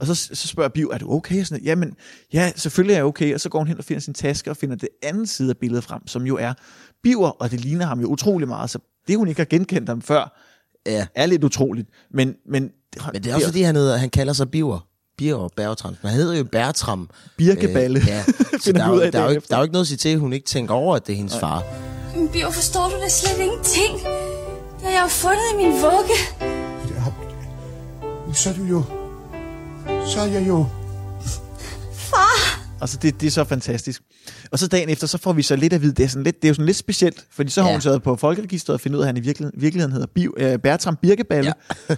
[0.00, 1.40] Og så, så spørger Biv, er du okay?
[1.40, 1.64] Og Sådan.
[1.64, 1.94] Jamen,
[2.32, 3.34] ja, selvfølgelig er jeg okay.
[3.34, 5.56] Og så går hun hen og finder sin taske og finder det anden side af
[5.56, 6.52] billedet frem, som jo er
[7.02, 8.70] Biver, og det ligner ham jo utrolig meget.
[8.70, 10.40] Så det, hun ikke har genkendt ham før,
[10.86, 11.06] ja.
[11.14, 11.88] er lidt utroligt.
[12.10, 12.62] Men, men,
[13.12, 14.88] Men det er også fordi, han, hedder, han kalder sig Biver.
[15.18, 15.96] Biver Bertram.
[16.02, 17.10] Han hedder jo Bertram.
[17.36, 18.00] Birkeballe.
[18.00, 18.24] Øh, ja.
[18.64, 19.96] Så der, er, jo- der, er jo ikke, der er jo ikke noget at sige
[19.98, 21.62] til, at hun ikke tænker over, at det er hendes far.
[22.16, 23.94] Men Biver, forstår du da slet ingenting?
[24.78, 26.14] Det har jeg jo fundet i min vugge.
[28.34, 28.82] Så er du jo...
[30.06, 30.66] Så er jeg jo...
[32.80, 34.02] Altså, det, det er så fantastisk.
[34.52, 36.36] Og så dagen efter, så får vi så lidt at vide, det er, sådan lidt,
[36.36, 37.74] det er jo sådan lidt specielt, fordi så har Ja.
[37.74, 40.34] hun taget på folkeregisteret og fundet ud af, at han i virkeligheden, virkeligheden hedder Biv,
[40.36, 41.52] øh, Bertram Birkeballe.
[41.88, 41.94] Ja.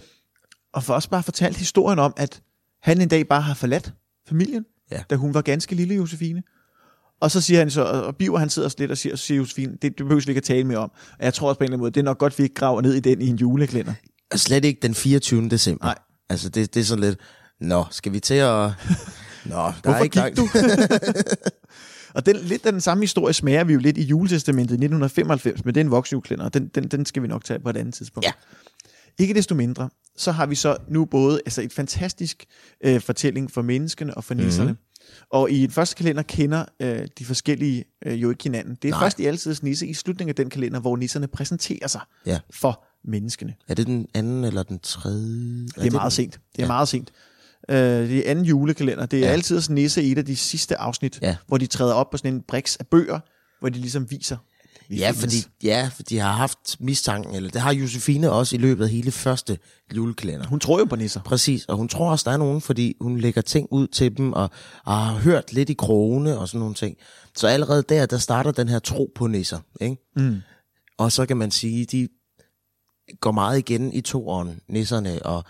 [0.75, 2.41] og for også bare fortalt historien om, at
[2.83, 3.93] han en dag bare har forladt
[4.29, 5.03] familien, Ja.
[5.11, 6.43] da hun var ganske lille, Josefine.
[7.20, 9.83] Og så siger han så, og Biver han sidder lidt og siger, siger Josefine, det,
[9.83, 10.91] det behøver vi ikke at tale mere om.
[11.18, 12.55] Og jeg tror også på en eller anden måde, det er nok godt, vi ikke
[12.55, 13.95] graver ned i den i en juleklænder.
[14.33, 15.49] Og Slet ikke den 24.
[15.49, 15.85] december.
[15.85, 15.95] Nej.
[16.29, 17.18] Altså, det, det er sådan lidt...
[17.61, 18.51] Nå, skal vi til at...
[19.45, 20.49] Nå, der er Hvorfor ikke gik du?
[22.14, 25.64] og den, lidt af den samme historie smager vi jo lidt i juletestamentet i 1995,
[25.64, 27.76] men det er en voksenjuleklænder, og den, den, den skal vi nok tage på et
[27.76, 28.26] andet tidspunkt.
[28.26, 28.33] Ja.
[29.18, 29.89] Ikke desto mindre,
[30.19, 32.45] så har vi så nu både altså et fantastisk
[32.85, 34.71] øh, fortælling for menneskene og for nisserne.
[34.71, 34.85] Mm-hmm.
[35.31, 38.75] Og i den første kalender kender øh, de forskellige øh, jo ikke hinanden.
[38.83, 39.01] Det er Nej.
[39.01, 42.39] Først i altid nisse i slutningen af den kalender, hvor nisserne præsenterer sig Ja.
[42.51, 43.55] for menneskene.
[43.69, 45.66] Er det den anden eller den tredje?
[45.66, 46.33] Det er meget sent.
[46.33, 46.66] Det er ja.
[46.66, 47.12] Meget sent.
[47.71, 49.07] Øh, det er anden julekalender.
[49.07, 49.27] Det er ja.
[49.27, 49.33] Ja.
[49.33, 51.37] altid sådan nisse i et af de sidste afsnit, Ja.
[51.47, 53.21] hvor de træder op på sådan en briks af bøger,
[53.61, 54.37] hvor de ligesom viser.
[54.91, 58.84] Ja, fordi, ja, for de har haft mistanken, eller det har Josefine også i løbet
[58.84, 59.59] af hele første
[59.97, 60.47] julekalender.
[60.47, 61.20] Hun tror jo på nisser.
[61.22, 64.32] Præcis, og hun tror også, der er nogen, fordi hun lægger ting ud til dem,
[64.32, 64.51] og,
[64.84, 66.97] og har hørt lidt i krogene og sådan nogle ting.
[67.36, 69.97] Så allerede der, der starter den her tro på nisser, ikke?
[70.16, 70.36] Mm.
[70.99, 72.09] Og så kan man sige, de
[73.20, 75.45] går meget igen i toeren, nisserne, og,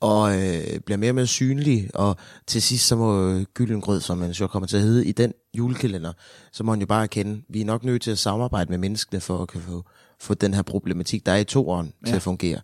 [0.00, 4.18] og øh, bliver mere og mere synlige, og til sidst så må øh, Gyllengrød, som
[4.18, 6.12] man så kommer til at hedde i den julekalender,
[6.52, 9.20] så må man jo bare erkende, vi er nok nødt til at samarbejde med menneskene
[9.20, 9.84] for at kan få,
[10.20, 12.10] få den her problematik, der er i toeren, ja.
[12.10, 12.60] til at fungere.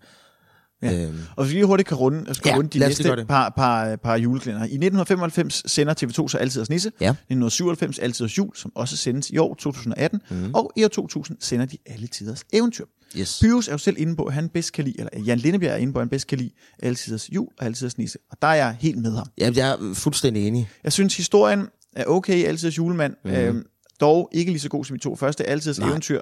[0.82, 1.04] Ja.
[1.06, 3.52] Øhm, Og hvis vi lige hurtigt kan runde, skal Ja, runde de os næste par,
[3.56, 4.62] par, par julekalender.
[4.62, 6.92] I 1995 sender TV2 så Altid Nisse.
[7.00, 7.10] Ja.
[7.10, 10.20] 1997 Altid Jul, som også sendes i år 2018.
[10.30, 10.40] Mhm.
[10.40, 10.54] Mm.
[10.54, 12.84] Og i år 2000 sender de Alle Tiders Eventyr.
[13.18, 13.38] Yes.
[13.42, 15.76] Pyrus er jo selv inde på, at han bedst kan lide, eller Jan Lindebjerg er
[15.76, 16.50] inde på, at han bedst kan lide
[16.82, 18.18] Alle Tiders Jul og Alle Tiders Nisse.
[18.30, 19.26] Og der er jeg helt med ham.
[19.38, 20.68] Ja, jeg er fuldstændig enig.
[20.84, 23.14] Jeg synes, historien er okay, Altiders Julemand.
[23.24, 23.30] Mm.
[23.30, 23.66] Øhm,
[24.00, 25.44] dog ikke lige så god som de to første.
[25.44, 25.88] Altiders Nej.
[25.88, 26.20] Eventyr.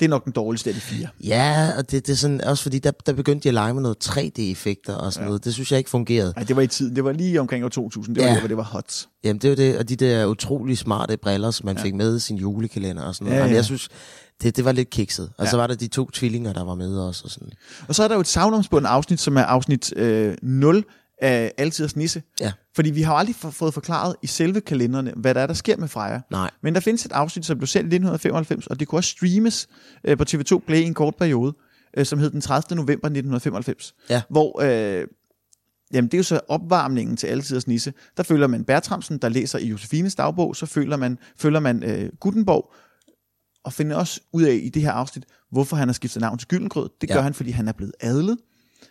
[0.00, 1.08] Det er nok den dårligste af de fire.
[1.24, 3.82] Ja, og det, det er sådan, også fordi, der, der begyndte de at lege med
[3.82, 5.26] noget 3D-effekter og sådan ja.
[5.28, 5.44] noget.
[5.44, 6.32] Det synes jeg ikke fungerede.
[6.36, 6.96] Nej, det var i tiden.
[6.96, 8.14] Det var lige omkring år 2000.
[8.14, 8.34] Det var Ja.
[8.34, 9.06] der, hvor det var hot.
[9.24, 11.82] Jamen, det er jo det, og de der utrolig smarte briller, som man ja.
[11.82, 13.36] fik med i sin julekalender og sådan noget.
[13.36, 13.50] Ja, Ja, ja.
[13.50, 13.56] ja.
[13.56, 13.88] Jeg synes,
[14.42, 15.32] det, det var lidt kikset.
[15.38, 15.50] Og Ja.
[15.50, 17.22] så var der de to tvillinger, der var med også.
[17.24, 17.48] Og sådan.
[17.88, 20.84] Og så er der jo et savnomsbundet afsnit, som er afsnit øh, 0
[21.22, 22.22] af Altiders Nisse.
[22.40, 22.52] Ja.
[22.74, 25.88] Fordi vi har aldrig fået forklaret i selve kalenderne, hvad der er, der sker med
[25.88, 26.20] Freja.
[26.30, 26.50] Nej.
[26.62, 29.68] Men der findes et afsnit, som blev sendt i 1995, og det kunne også streames
[30.04, 31.52] øh, på TV2 Play i en kort periode,
[31.96, 32.76] øh, som hed den 30.
[32.76, 33.94] november 1995.
[34.10, 34.22] Ja.
[34.30, 35.06] Hvor øh,
[35.92, 37.92] jamen det er jo så opvarmningen til Altiders Nisse.
[38.16, 42.10] Der følger man Bertramsen, der læser i Josefines dagbog, så følger man, følger man øh,
[42.20, 42.72] Gutenborg,
[43.64, 46.48] og finder også ud af i det her afsnit, hvorfor han har skiftet navn til
[46.48, 46.90] Gyldengrød.
[47.00, 47.22] Det gør Ja.
[47.22, 48.38] han, fordi han er blevet adlet.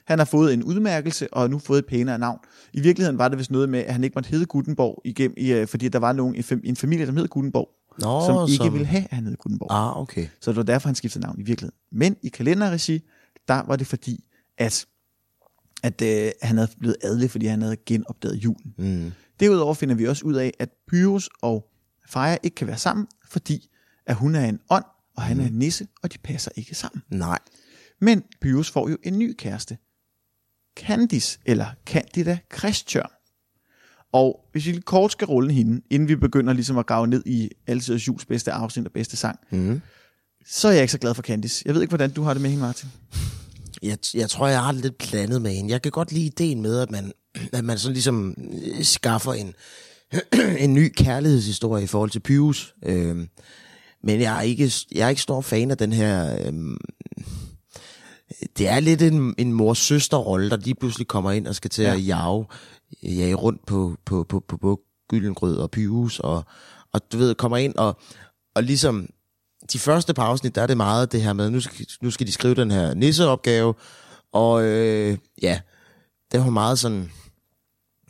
[0.06, 2.40] Han har fået en udmærkelse, og har nu fået et pænere navn.
[2.74, 5.52] I virkeligheden var det vist noget med, at han ikke måtte hedde Gutenborg, igennem, i,
[5.52, 8.86] øh, fordi der var nogen en familie, som hed Gutenborg, Nå, som ikke som- ville
[8.88, 9.68] have, at han hed Gutenborg.
[9.72, 10.28] Ah, okay.
[10.42, 11.78] Så det var derfor, han skiftede navn i virkeligheden.
[11.92, 13.02] Men i kalenderregi,
[13.48, 14.24] der var det fordi,
[14.58, 14.86] at,
[15.84, 18.74] at øh, han havde blevet adelig, fordi han havde genopdaget julen.
[18.78, 19.12] Mm.
[19.40, 21.70] Derudover finder vi også ud af, at Pyrus og
[22.10, 23.70] Freja ikke kan være sammen, fordi
[24.10, 24.84] at hun er en ånd,
[25.18, 27.02] og han er en nisse, og de passer ikke sammen.
[27.10, 27.40] Nej.
[28.02, 29.78] Men Pyrus får jo en ny kæreste.
[30.78, 33.06] Candice, eller Candida Christian.
[34.12, 37.50] Og hvis vi kort skal rulle hende, inden vi begynder ligesom at grave ned i
[37.68, 39.82] Altid Jules bedste afsnit og bedste sang, Mm.
[40.46, 41.64] så er jeg ikke så glad for Candice.
[41.66, 42.90] Jeg ved ikke, hvordan du har det med hende, Martin.
[43.84, 45.72] Jeg, jeg tror, jeg har lidt blandet med hende.
[45.72, 47.12] Jeg kan godt lide ideen med, at man,
[47.54, 49.54] at man sådan ligesom øh, skaffer en,
[50.64, 52.76] en ny kærlighedshistorie i forhold til Pyrus.
[52.86, 53.30] Øhm,
[54.04, 56.38] men jeg er, ikke, jeg er ikke stor fan af den her...
[56.46, 56.78] Øhm,
[58.58, 61.94] det er lidt en, en mor-søster-rolle, der lige pludselig kommer ind og skal til ja.
[61.94, 62.46] at jage,
[63.04, 64.80] jage rundt på, på, på, på, på
[65.10, 66.44] Gyldengrød og Pyrus, og,
[66.94, 68.00] og du ved, kommer ind og,
[68.56, 69.10] og ligesom
[69.74, 72.28] de første par afsnit, der er det meget det her med, nu skal, nu skal
[72.28, 73.74] de skrive den her nisseopgave,
[74.34, 75.60] og øh, ja,
[76.32, 77.12] det var meget sådan,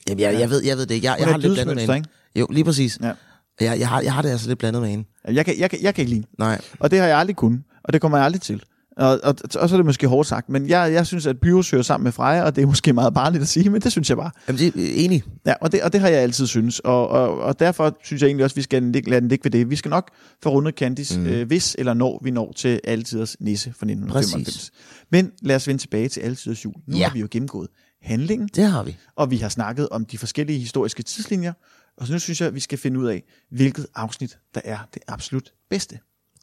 [0.10, 2.08] jamen jeg, jeg, ved, jeg ved det ikke, jeg, jeg har lidt blandet.
[2.36, 3.00] Jo, lige præcis.
[3.02, 3.14] Ja.
[3.62, 5.06] Jeg, jeg, har, jeg har det altså lidt blandet med hende.
[5.28, 6.26] Jeg kan, jeg, kan, jeg kan ikke lide.
[6.40, 6.62] Nej.
[6.80, 7.62] Og det har jeg aldrig kunnet.
[7.84, 8.64] Og det kommer jeg aldrig til.
[8.98, 11.72] Og, og, og så er det måske hårdt sagt, men jeg, jeg synes, at Pyrus
[11.72, 14.10] hører sammen med Freja, og det er måske meget barnligt at sige, men det synes
[14.10, 14.32] jeg bare.
[14.48, 15.24] Jamen, det er enig.
[15.46, 18.28] Ja, og det, og det har jeg altid synes, og, og, og derfor synes jeg
[18.28, 19.70] egentlig også, at vi skal lade den ligge ved det.
[19.70, 20.10] Vi skal nok
[20.44, 21.26] få rundet Candice, mm.
[21.26, 24.46] øh, hvis eller når vi når til Altiders Nisse fra 1995.
[24.46, 24.72] Præcis.
[25.12, 26.74] Men lad os vende tilbage til Altiders Jul.
[26.88, 27.04] Nu Ja.
[27.08, 27.68] har vi jo gennemgået
[28.02, 28.98] handlingen, Det har vi.
[29.16, 31.54] og vi har snakket om de forskellige historiske tidslinjer,
[32.00, 34.78] og så nu synes jeg, at vi skal finde ud af, hvilket afsnit, der er
[34.94, 36.00] det absolut bedste.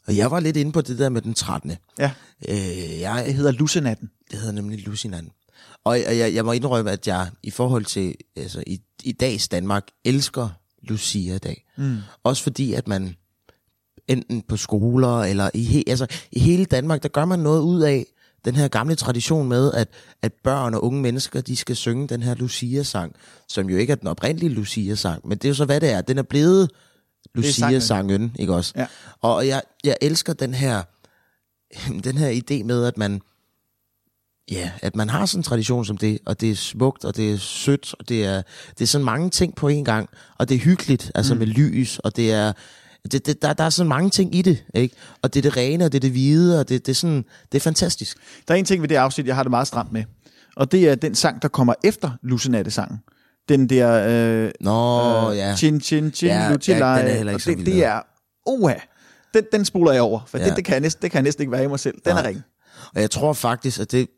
[0.06, 1.72] Og jeg var lidt inde på det der med den 13.
[1.98, 2.10] Ja,
[2.48, 4.10] Øh, jeg, det hedder Lucenatten.
[4.30, 5.30] Det hedder nemlig Lucinan.
[5.84, 9.48] Og, og jeg, jeg må indrømme, at jeg i forhold til altså, i, i dags
[9.48, 10.48] Danmark elsker
[10.82, 11.64] Lucia-dag.
[11.76, 11.98] Mm.
[12.24, 13.16] Også fordi, at man
[14.08, 17.80] enten på skoler eller i, he, altså, i hele Danmark, der gør man noget ud
[17.80, 18.06] af
[18.46, 19.88] den her gamle tradition med, at,
[20.22, 23.14] at børn og unge mennesker, de skal synge den her Lucia-sang,
[23.48, 26.00] som jo ikke er den oprindelige Lucia-sang, men det er jo så, hvad det er.
[26.00, 26.70] Den er blevet
[27.34, 27.74] sangen.
[27.74, 28.72] Lucia-sangen, ikke også?
[28.76, 28.86] Ja.
[29.20, 30.82] Og jeg, jeg elsker den her,
[32.08, 33.20] den her idé med, at man,
[34.50, 37.32] Ja, at man har sådan en tradition som det, og det er smukt, og det
[37.32, 40.54] er sødt, og det er, det er sådan mange ting på en gang, og det
[40.54, 41.38] er hyggeligt, altså mm.
[41.38, 42.52] med lys, og det er,
[43.12, 44.96] det, det, der, der er sådan mange ting i det, ikke?
[45.22, 47.24] Og det er det rene, og det er det hvide, og det, det, er sådan,
[47.52, 48.16] det er fantastisk.
[48.48, 50.04] Der er en ting ved det afsnit, jeg har det meget stramt med.
[50.56, 52.98] Og det er den sang, der kommer efter Lucenatte-sangen.
[53.48, 54.06] Den der...
[54.08, 55.56] Øh, Nå, øh, ja.
[55.56, 58.00] Chin, chin, chin, Ja, ja, ja, den er heller ikke det, det er...
[58.46, 58.74] Oha!
[59.34, 60.44] Den, den spoler jeg over, for Ja.
[60.48, 61.94] det, det, kan jeg næsten, det kan jeg næsten ikke være i mig selv.
[62.04, 62.22] Den Nej.
[62.22, 62.42] er ring.
[62.94, 64.08] Og jeg tror faktisk, at det...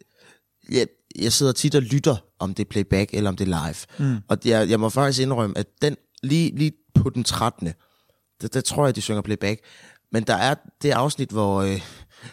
[0.73, 0.87] Jeg,
[1.19, 3.65] jeg sidder tit og lytter, om det er playback eller om det er
[3.99, 4.09] live.
[4.11, 4.17] Mm.
[4.29, 7.73] Og jeg, jeg må faktisk indrømme, at den lige, lige på den 13.
[8.43, 9.61] Der, der tror jeg, de synger playback.
[10.13, 11.81] Men der er det afsnit, hvor, øh,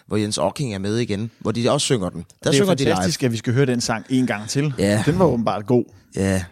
[0.08, 2.20] hvor Jens Ocking er med igen, hvor de også synger den.
[2.20, 2.94] Der det er synger de live.
[2.94, 4.74] fantastisk, at vi skal høre den sang en gang til.
[4.78, 5.04] Ja.
[5.06, 5.84] Den var åbenbart god.
[6.16, 6.44] Ja,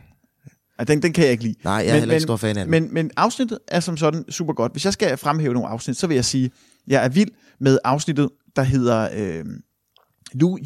[0.80, 1.56] Ja, den, den kan jeg ikke lide.
[1.64, 2.72] Nej, jeg er heller ikke stor fan af den.
[2.72, 4.72] Men, men afsnittet er som sådan super godt.
[4.72, 6.52] Hvis jeg skal fremhæve nogle afsnit, så vil jeg sige,
[6.88, 7.30] jeg er vild
[7.60, 9.46] med afsnittet, der hedder øh,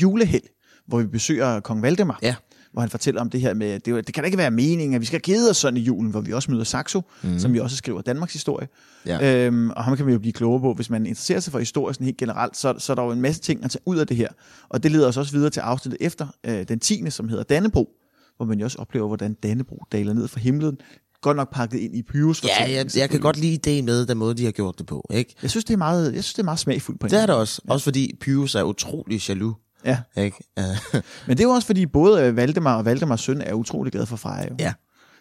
[0.02, 0.44] Juleheld,
[0.88, 2.20] hvor vi besøger kong Valdemar.
[2.22, 2.36] Ja.
[2.78, 5.02] Hvor han fortæller om det her med, det, det kan da ikke være meningen, at
[5.02, 7.40] vi skal kede os sådan i julen, hvor vi også møder Saxo, mm.
[7.40, 8.68] som vi også skriver Danmarks historie.
[9.06, 9.46] Ja.
[9.46, 11.94] Øhm, og ham kan vi jo blive klogere på, hvis man interesserer sig for historie
[11.94, 14.08] sådan helt generelt, så, så er der jo en masse ting at tage ud af
[14.08, 14.28] det her.
[14.70, 17.90] Og det leder os også videre til afsnittet efter øh, den 10., som hedder Dannebro,
[18.38, 20.78] hvor man jo også oplever, hvordan Dannebro daler ned fra himlen.
[21.22, 22.44] Godt nok pakket ind i Pyrus.
[22.44, 25.08] ja jeg, jeg kan godt lide ideen med den måde, de har gjort det på.
[25.14, 25.36] Ikke?
[25.42, 27.26] Jeg synes, det er meget, jeg synes, det er meget smagfuldt på en Det er
[27.26, 27.62] det også.
[27.68, 27.74] Ja.
[27.74, 29.56] Også fordi Pyrus er utrolig jaloux.
[29.88, 30.22] Ja.
[30.24, 30.38] Ikke?
[31.28, 34.06] Men det er jo også fordi, både øh, Valdemar og Valdemars søn er utrolig glade
[34.06, 34.48] for Freja.
[34.50, 34.56] Jo.
[34.60, 34.74] ja.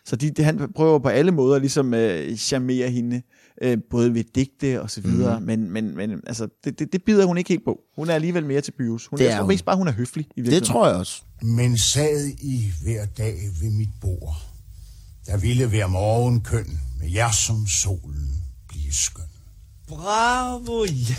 [0.05, 3.23] Så de, de, han prøver på alle måder ligesom øh, charmere hende,
[3.63, 5.47] øh, både ved digte og så videre, mm.
[5.47, 7.79] men, men, men altså, det, det, det bider hun ikke helt på.
[7.97, 9.07] Hun er alligevel mere til Pyrus.
[9.07, 9.49] Hun, Det jeg er tror hun.
[9.49, 10.61] mest bare, hun er høflig i virkeligheden.
[10.61, 11.23] Det tror jeg også.
[11.43, 14.37] Men sad I hver dag ved mit bord,
[15.27, 18.29] der ville være morgenkøn med jer som solen
[18.69, 19.25] blive skøn.
[19.89, 21.15] Bravo, ja.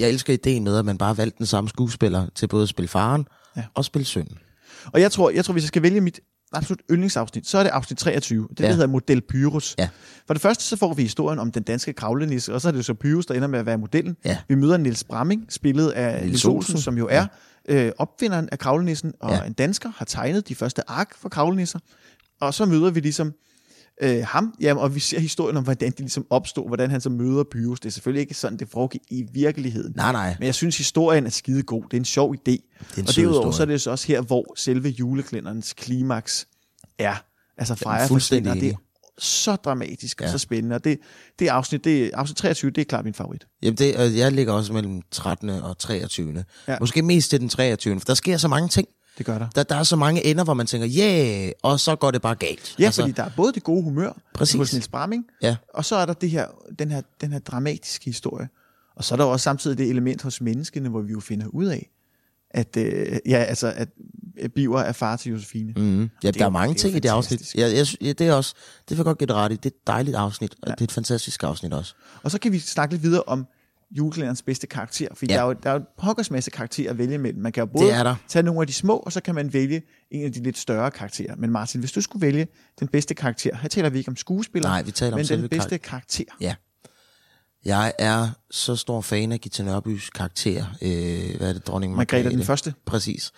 [0.00, 2.88] Jeg elsker ideen med, at man bare valgte den samme skuespiller til både at spille
[2.88, 3.26] faren
[3.56, 3.62] ja.
[3.74, 4.38] og spille sønnen.
[4.86, 6.20] Og jeg tror, jeg tror, hvis jeg skal vælge mit
[6.52, 8.48] absolut yndlingsafsnit, så er det afsnit 23.
[8.50, 8.66] Det, Ja.
[8.66, 9.74] der hedder Model Pyrus.
[9.78, 9.88] Ja.
[10.26, 12.84] For det første så får vi historien om den danske kravlenisse, og så er det
[12.84, 14.16] så Pyrus, der ender med at være modellen.
[14.24, 14.38] Ja.
[14.48, 17.26] Vi møder Niels Bramming, spillet af Niels Olsen, som jo er
[17.68, 19.42] øh, opfinderen af kravlenissen, og Ja.
[19.44, 21.78] en dansker har tegnet de første ark for kravlenisser.
[22.40, 23.32] Og så møder vi ligesom
[24.02, 27.10] øh, ham, jamen, og vi ser historien om, hvordan det ligesom opstod, hvordan han så
[27.10, 27.80] møder Pyrus.
[27.80, 29.92] Det er selvfølgelig ikke sådan, det foregik i virkeligheden.
[29.96, 30.36] Nej, nej.
[30.38, 31.82] Men jeg synes, historien er skide god.
[31.84, 32.40] Det er en sjov idé.
[32.50, 32.60] Det
[32.96, 36.46] er en og derudover så er det så også her, hvor selve juleklæderens klimaks
[36.98, 37.14] er.
[37.58, 38.54] Altså Freja forsvinder.
[38.54, 38.76] Det er
[39.18, 40.32] så dramatisk og Ja.
[40.32, 40.76] så spændende.
[40.76, 40.98] Og det,
[41.38, 43.46] det afsnit, det afsnit 23, det er klart min favorit.
[43.62, 45.48] Jamen, det, jeg ligger også mellem 13.
[45.50, 46.32] og 23.
[46.32, 46.42] Ja.
[46.72, 46.76] Ja.
[46.80, 48.00] Måske mest til den 23.
[48.00, 48.88] For der sker så mange ting.
[49.20, 49.48] Det gør der.
[49.54, 52.34] Der, der er så mange ender, hvor man tænker, yeah, og så går det bare
[52.34, 52.74] galt.
[52.78, 54.56] Ja, altså, fordi der er både det gode humør Præcis.
[54.58, 55.56] hos Niels Bramming, Ja.
[55.74, 56.46] og så er der det her,
[56.78, 58.48] den, her, den her dramatiske historie.
[58.96, 61.64] Og så er der også samtidig det element hos menneskene, hvor vi jo finder ud
[61.66, 61.90] af,
[62.50, 63.88] at, øh, ja, altså, at
[64.54, 65.72] Biver er far til Josefine.
[65.76, 66.00] Mm.
[66.00, 67.54] Ja, Det er der er jo- mange det er ting i det afsnit.
[67.54, 69.56] Ja, jeg, ja, det er også, det vil jeg godt give det ret i.
[69.56, 71.94] Det er et dejligt afsnit, og det er et fantastisk afsnit også.
[72.22, 73.46] Og så kan vi snakke lidt videre om
[73.90, 75.34] julekalenderens bedste karakter, for ja.
[75.34, 77.42] Der, er jo, der er jo pokkers masse karakterer at vælge mellem.
[77.42, 80.24] Man kan jo både tage nogle af de små, og så kan man vælge en
[80.24, 81.36] af de lidt større karakterer.
[81.36, 82.46] Men Martin, hvis du skulle vælge
[82.80, 85.42] den bedste karakter, her taler vi ikke om skuespiller, Nej, vi taler om men selve
[85.42, 86.24] den bedste karakter.
[86.40, 86.54] Ja.
[87.64, 90.64] Jeg er så stor fan af Gita Nørbys karakter.
[90.82, 92.38] Øh, hvad er det, dronning Margrethe Margrethe?
[92.38, 92.74] den første.
[92.86, 93.32] Præcis.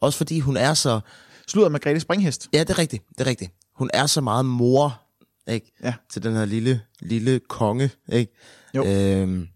[0.00, 1.00] Også fordi hun er så...
[1.46, 2.48] Slutter Margrethe Springhest.
[2.52, 3.04] Ja, det er rigtigt.
[3.08, 3.52] Det er rigtigt.
[3.74, 5.02] Hun er så meget mor,
[5.48, 5.72] ikke?
[5.82, 5.94] Ja.
[6.12, 8.32] Til den her lille, lille konge, ikke?
[8.74, 8.86] Jo.
[8.86, 9.48] Øhm,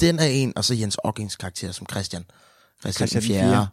[0.00, 2.24] den er en, og så Jens Ockings karakter som Christian.
[2.80, 3.50] Christian, Christian Christian den 4.
[3.50, 3.66] fjerde.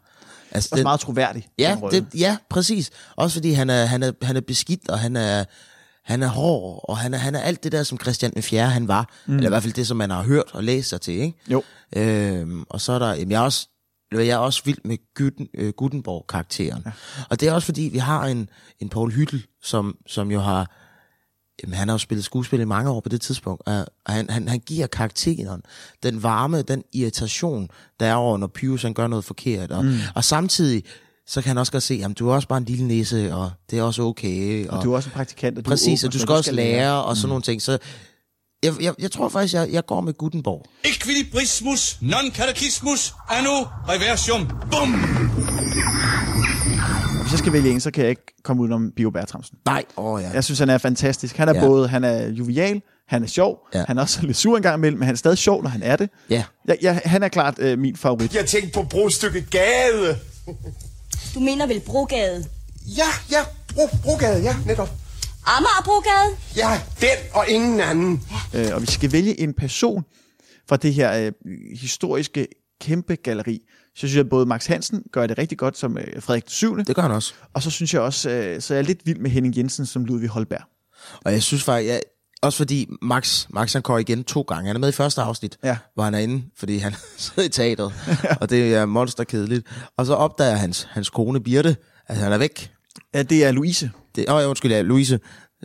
[0.51, 1.47] Altså, Også meget troværdig.
[1.57, 2.91] Ja, den det, ja, præcis.
[3.15, 5.43] Også fordi han er, han er, han er beskidt, og han er,
[6.03, 8.69] han er hård, og han er, han er alt det der, som Christian den 4.
[8.69, 9.13] han var.
[9.25, 9.35] Mm.
[9.35, 11.37] Eller i hvert fald det, som man har hørt og læst sig til, ikke?
[11.47, 11.63] Jo.
[11.95, 13.67] Øhm, og så er der, jamen jeg er også,
[14.11, 16.83] jeg er også vild med Guten, øh, Gutenborg-karakteren.
[16.85, 16.91] Ja.
[17.29, 18.49] Og det er også fordi, vi har en,
[18.79, 20.71] en Paul Hyttel, som, som jo har,
[21.63, 24.29] jamen han har jo spillet skuespil i mange år på det tidspunkt, og og han,
[24.29, 25.61] han, han giver karakteren
[26.03, 27.67] den varme, den irritation,
[27.99, 29.71] der er over, når Pius han gør noget forkert.
[29.71, 29.97] Og, mm.
[30.15, 30.83] og samtidig,
[31.27, 33.51] så kan han også godt se, at du er også bare en lille næse, og
[33.71, 34.67] det er også okay.
[34.67, 36.51] Og, Og du er også en praktikant, og du præcis, åben, og du skal også
[36.51, 37.61] lære, og sådan nogle ting.
[37.61, 37.77] Så
[38.63, 40.65] jeg, jeg, jeg tror faktisk, jeg, jeg går med Gutenborg.
[40.83, 44.47] Equilibrismus, non catechismus, anno reversium.
[44.71, 46.30] Bum!
[47.31, 49.57] Hvis jeg skal vælge en, så kan jeg ikke komme udenom Bio Bertramsen.
[49.65, 50.29] Nej, åh oh, ja.
[50.33, 51.37] Jeg synes, han er fantastisk.
[51.37, 51.59] Han er Ja.
[51.61, 51.67] ja.
[51.67, 53.79] både han er jovial, han er sjov, Ja.
[53.79, 53.85] ja.
[53.87, 55.83] han er også lidt sur en gang imellem, men han er stadig sjov, når han
[55.83, 56.09] er det.
[56.29, 56.43] Ja.
[56.67, 58.35] Ja, ja, han er klart øh, min favorit.
[58.35, 60.17] Jeg tænkte på brudstykket gade.
[61.33, 62.45] Du mener vel Brogade?
[62.97, 63.39] Ja, ja,
[63.73, 64.89] bro, brogade, ja, netop.
[65.45, 66.37] Amagerbrogade?
[66.55, 68.21] Ja, den og ingen anden.
[68.53, 70.03] Øh, og vi skal vælge en person
[70.69, 71.31] fra det her øh,
[71.79, 72.47] historiske
[72.81, 73.59] kæmpe galleri.
[73.95, 76.77] Så synes jeg, at både Max Hansen gør det rigtig godt som øh, Frederik 7.
[76.77, 77.33] Det gør han også.
[77.53, 80.05] Og så synes jeg også, øh, så er jeg lidt vild med Henning Jensen som
[80.05, 80.61] Ludvig Holberg.
[81.25, 82.01] Og jeg synes faktisk, jeg,
[82.41, 84.67] også fordi Max, Max han går igen to gange.
[84.67, 85.77] Han er med i første afsnit, Ja.
[85.93, 87.93] hvor han er inde, fordi han sidder i teateret,
[88.41, 89.67] og det er monsterkedeligt.
[89.97, 91.75] Og så opdager hans, hans kone Birte,
[92.07, 92.71] at han er væk.
[93.13, 95.19] Ja, det er Louise Det, åh, oh, undskyld, ja, Louise,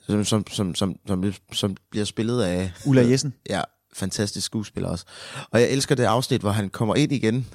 [0.07, 2.73] som, som, som, som, som, som bliver spillet af...
[2.87, 3.35] Ulla Jessen.
[3.51, 3.63] Ja,
[3.95, 5.05] fantastisk skuespiller også.
[5.51, 7.47] Og jeg elsker det afsnit, hvor han kommer ind igen,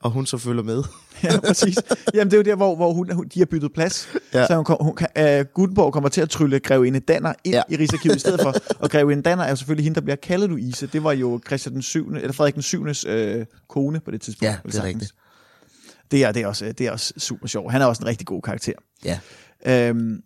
[0.00, 0.82] og hun så følger med.
[1.22, 1.78] Ja, præcis.
[2.14, 4.08] Jamen, det er jo der, hvor, hvor hun, hun, de har byttet plads.
[4.34, 4.46] Ja.
[4.46, 7.62] Så hun, kom- hun, uh, Gutenborg kommer til at trylle Grevinde Danner ind Ja.
[7.68, 8.54] i Rigsarkivet i stedet for.
[8.78, 10.86] Og Grevinde Danner er jo selvfølgelig hende, der bliver kaldet Louise.
[10.86, 12.86] Det var jo Christian den 7., eller Frederik den 7.
[13.06, 14.42] Øh, kone på det tidspunkt.
[14.52, 15.12] Ja, det er rigtigt.
[16.10, 17.72] Det er, det, er også, det er også super sjovt.
[17.72, 18.72] Han er også en rigtig god karakter.
[19.04, 19.18] Ja,
[19.66, 20.22] Øhm,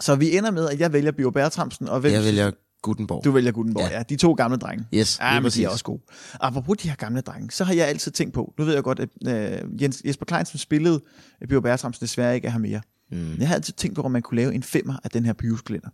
[0.00, 2.50] så vi ender med, at jeg vælger Bio Bertramsen, og hvem jeg vælger
[2.82, 3.24] Gutenborg.
[3.24, 3.90] du vælger Gutenborg.
[3.90, 3.96] Ja.
[3.96, 4.02] Ja.
[4.02, 4.84] de to gamle drenge.
[4.94, 6.00] Yes, ja, lige men de er også gode.
[6.40, 9.00] Apropos de her gamle drenge, så har jeg altid tænkt på, nu ved jeg godt,
[9.00, 11.00] at øh, Jens, Jesper Klein, som spillede
[11.48, 12.80] Bio Bertramsen, desværre ikke er her mere.
[13.10, 13.36] Mm.
[13.38, 15.88] Jeg har altid tænkt på, om man kunne lave en femmer af den her Pyrus-kalender.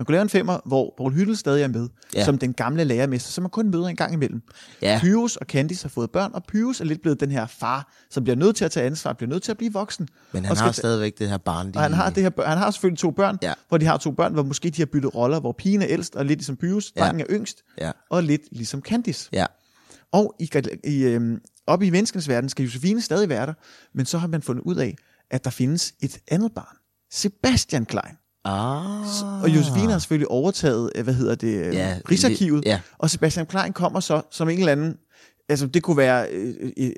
[0.00, 2.24] Man kunne lave en femmer, hvor Paul Hyttel stadig er med, Ja.
[2.24, 4.42] som den gamle lærermester, som man kun møder en gang imellem.
[4.82, 4.98] Ja.
[5.02, 8.24] Pyrus og Candice har fået børn, og Pyrus er lidt blevet den her far, som
[8.24, 10.08] bliver nødt til at tage ansvar, bliver nødt til at blive voksen.
[10.32, 11.72] Men han og har ta- stadigvæk det her barn.
[11.76, 13.52] og han har, det her, han har selvfølgelig to børn, Ja.
[13.68, 16.16] hvor de har to børn, hvor måske de har byttet roller, hvor pigen er ældst,
[16.16, 17.00] og lidt ligesom Pyrus, Ja.
[17.04, 17.90] drengen er yngst, Ja.
[18.10, 19.28] og lidt ligesom Candice.
[19.32, 19.46] Ja,
[20.12, 20.50] Og i,
[20.84, 23.54] i, øhm, oppe i menneskenes verden skal Josefine stadig være der,
[23.94, 24.96] men så har man fundet ud af,
[25.30, 26.76] at der findes et andet barn,
[27.12, 28.14] Sebastian Klein.
[28.44, 29.42] Ah.
[29.42, 32.80] Og Josefine har selvfølgelig overtaget, øh, hvad hedder det, Ja, ja, Rigsarkivet, ja.
[32.98, 34.96] og Sebastian Klein kommer så som en eller anden,
[35.48, 36.90] altså det kunne være øh, øh,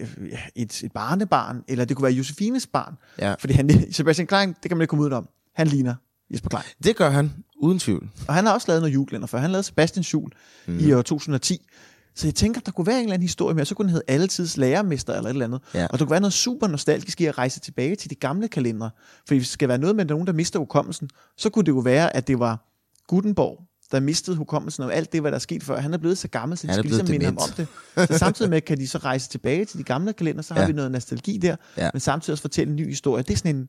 [0.56, 3.34] et, et barnebarn, eller det kunne være Josefines barn, Ja.
[3.38, 5.94] fordi han, Sebastian Klein, det kan man ikke komme ud om, han ligner
[6.32, 6.62] Jesper Klein.
[6.84, 7.32] Det gør han,
[7.62, 8.08] uden tvivl.
[8.28, 9.38] Og han har også lavet noget julekalender før.
[9.38, 10.30] Han lavede Sebastians jul
[10.66, 10.78] mm.
[10.78, 11.66] I år 2010.
[12.14, 13.92] Så jeg tænker, der kunne være en eller anden historie med, og så kunne den
[13.92, 15.60] hedde Alletids Lærermester eller et eller andet.
[15.74, 15.86] Ja.
[15.86, 18.90] Og der kunne være noget super nostalgisk i at rejse tilbage til de gamle kalendere.
[19.28, 21.78] For hvis det skal være noget med nogen, der mister hukommelsen, så kunne det jo
[21.78, 22.68] være, at det var
[23.08, 25.80] Gutenborg, der mistede hukommelsen og alt det, hvad der er sket før.
[25.80, 27.66] Han er blevet så gammel, så de Han skal ligesom minde ham om det.
[28.12, 30.66] Så samtidig med, kan de så rejse tilbage til de gamle kalender, så har Ja.
[30.66, 31.90] vi noget nostalgi der, Ja.
[31.94, 33.22] men samtidig også fortælle en ny historie.
[33.22, 33.60] Det er sådan en,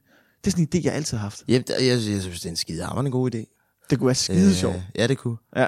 [0.44, 1.44] det er sådan en idé, jeg altid har haft.
[1.48, 3.60] Ja, jeg, jeg, jeg synes, det er en skide god idé.
[3.90, 4.76] Det kunne være skide øh, sjovt.
[4.96, 5.38] Ja, det kunne.
[5.56, 5.66] Ja.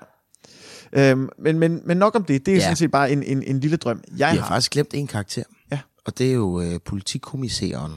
[0.93, 2.45] Øhm, men, men, men nok om det.
[2.45, 2.61] Det er ja.
[2.61, 4.03] Sådan set bare en, en, en lille drøm.
[4.11, 4.39] Jeg Jeg har.
[4.39, 5.43] har faktisk glemt en karakter.
[5.71, 5.79] Ja.
[6.05, 7.91] Og det er jo øh, politikommissæren.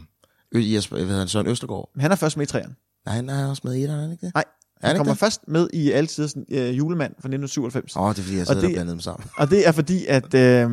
[0.55, 1.91] Ø, Jesper, hvad hedder han, Søren Østergaard.
[1.99, 2.75] Han er først med i træerne.
[3.07, 4.35] Nej, han er også med i etteren, er ikke det?
[4.35, 4.45] Nej,
[4.83, 5.21] Er han kommer det?
[5.21, 7.97] først med i altid øh, julemand fra 1997.
[7.97, 9.29] Åh, oh, det er fordi, jeg Og sidder det- og blandet dem sammen.
[9.37, 10.71] Og det er fordi, at, øh,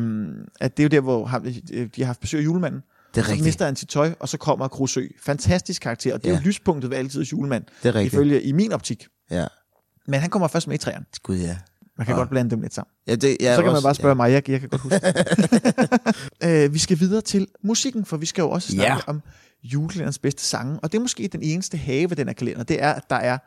[0.60, 2.80] at det er jo der, hvor ham, øh, de har haft besøg af julemanden.
[3.14, 3.44] Det er så rigtigt.
[3.44, 5.06] mister han sit tøj, og så kommer Krusø.
[5.22, 6.38] Fantastisk karakter, og det er Ja.
[6.40, 7.64] jo lyspunktet ved altid julemand.
[7.82, 8.12] Det er rigtigt.
[8.14, 9.06] Ifølge i min optik.
[9.30, 9.46] Ja,
[10.06, 11.04] Men han kommer først med i træerne.
[11.22, 11.56] gud ja.
[11.98, 12.90] Man kan Og- godt blande dem lidt sammen.
[13.06, 15.00] ja, det, ja så kan man også- bare spørge mig, jeg, jeg kan godt huske
[16.64, 18.98] øh, Vi skal videre til musikken, for vi skal jo også snakke Ja.
[19.06, 19.22] om
[19.62, 20.78] julekalenderens bedste sange.
[20.82, 23.16] Og det er måske den eneste have ved den her kalender, det er, at der
[23.16, 23.38] er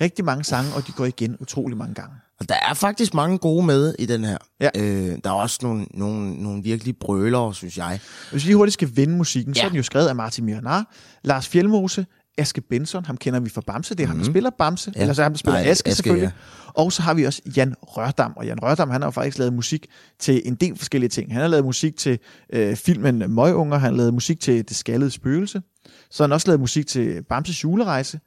[0.00, 2.14] rigtig mange sange, og de går igen utrolig mange gange.
[2.40, 4.38] Og der er faktisk mange gode med i den her.
[4.60, 4.68] Ja.
[4.76, 8.00] Øh, der er også nogle, nogle, nogle virkelig brølere, synes jeg.
[8.30, 9.58] Hvis vi lige hurtigt skal vende musikken, ja.
[9.58, 9.66] så Ja.
[9.66, 10.92] er den jo skrevet af Martin Miranar,
[11.24, 12.06] Lars Fjelmose,
[12.38, 14.98] Aske Benson, ham kender vi fra Bamse, det er ham, der spiller Bamse, ja.
[14.98, 15.00] Mhm.
[15.02, 16.26] Eller så er ham, der spiller Nej, Aske, Aske, selvfølgelig.
[16.26, 16.72] ja.
[16.74, 19.52] Og så har vi også Jan Rørdam, og Jan Rørdam, han har jo faktisk lavet
[19.52, 19.86] musik
[20.18, 21.32] til en del forskellige ting.
[21.32, 22.18] Han har lavet musik til
[22.52, 25.62] øh, filmen Møgunger, han har lavet musik til Det Skaldede Spøgelse,
[26.10, 28.20] så har han også lavet musik til Bamses julerejse,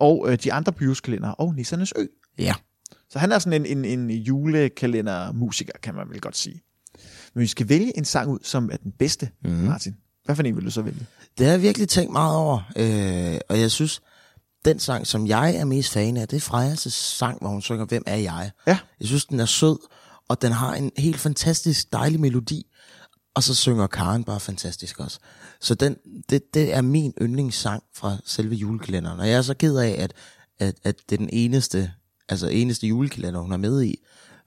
[0.00, 2.04] og øh, de andre byhuskalender, og Nissernes Ø.
[2.38, 2.54] Ja.
[3.10, 6.62] Så han er sådan en, en, en julekalendermusiker, kan man vel godt sige.
[7.34, 9.50] Men vi skal vælge en sang ud, som er den bedste, Mhm.
[9.52, 9.68] mm-hmm.
[9.68, 9.96] Martin.
[10.24, 11.06] Hvad for en vil du så vælge?
[11.38, 12.60] Det har jeg virkelig tænkt meget over.
[12.76, 14.00] Øh, og jeg synes,
[14.64, 17.84] den sang, som jeg er mest fan af, det er Frejas sang, hvor hun synger,
[17.84, 18.50] Hvem er jeg?
[18.66, 18.78] Ja.
[19.00, 19.78] Jeg synes, den er sød,
[20.28, 22.66] og den har en helt fantastisk dejlig melodi.
[23.34, 25.18] Og så synger Karen bare fantastisk også.
[25.60, 25.96] Så den,
[26.30, 29.20] det, det er min yndlingssang fra selve julekalenderen.
[29.20, 30.12] Og jeg er så ked af, at,
[30.58, 31.92] at, at det er den eneste,
[32.28, 33.98] altså eneste julekalender, hun er med i.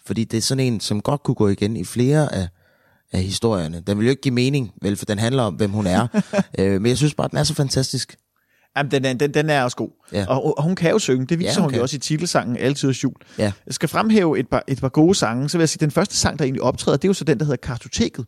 [0.05, 2.47] Fordi det er sådan en, som godt kunne gå igen i flere af,
[3.15, 3.79] af historierne.
[3.87, 6.07] Den vil jo ikke give mening, vel, for den handler om, hvem hun er.
[6.59, 8.15] øh, men jeg synes bare, den er så fantastisk.
[8.77, 9.89] Jamen, den er, den, den er også god.
[10.13, 10.25] Ja.
[10.27, 11.25] Og, og hun kan jo synge.
[11.25, 11.77] Det viser Ja, hun hun, kan.
[11.77, 13.13] jo også i titelsangen Altid jul.
[13.37, 13.51] Ja.
[13.65, 15.49] Jeg skal fremhæve et par, et par gode sange.
[15.49, 17.37] Så vil jeg sige, den første sang, der egentlig optræder, det er jo så den,
[17.39, 18.25] der hedder Kartoteket.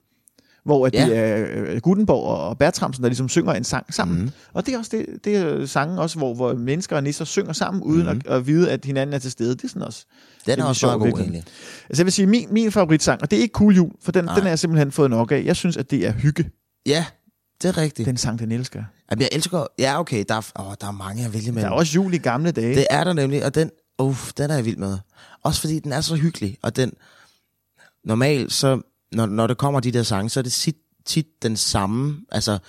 [0.65, 1.07] Hvor at det Ja.
[1.09, 4.21] er øh, Gutenborg og Bertramsen, der ligesom synger en sang sammen.
[4.21, 4.29] Mm.
[4.53, 7.53] Og det er også det, det er sangen også, hvor, hvor mennesker og nisser synger
[7.53, 8.07] sammen, uden mm.
[8.07, 9.55] at, at vide, at hinanden er til stede.
[9.55, 10.05] Det er sådan også.
[10.47, 11.23] Den er også meget god, virkelig.
[11.23, 11.43] egentlig.
[11.89, 14.25] Altså jeg vil sige, min, min favoritsang, og det er ikke Cool Jul, for den,
[14.25, 14.33] Nej.
[14.33, 15.43] den har jeg simpelthen fået nok af.
[15.45, 16.51] Jeg synes, at det er hygge.
[16.85, 17.05] Ja,
[17.61, 18.05] det er rigtigt.
[18.05, 18.83] Den sang, den elsker.
[19.11, 19.65] Jamen, jeg elsker...
[19.79, 21.61] Ja, okay, der er, åh, der er mange, jeg vælger med.
[21.61, 22.75] Der er også jul i gamle dage.
[22.75, 24.97] Det er der nemlig, og den, uff, den er jeg vild med.
[25.43, 26.91] Også fordi den er så hyggelig, og den,
[28.03, 28.81] normalt, så,
[29.11, 30.75] når, når der kommer de der sange, så er det tit,
[31.05, 32.59] tit den samme, altså,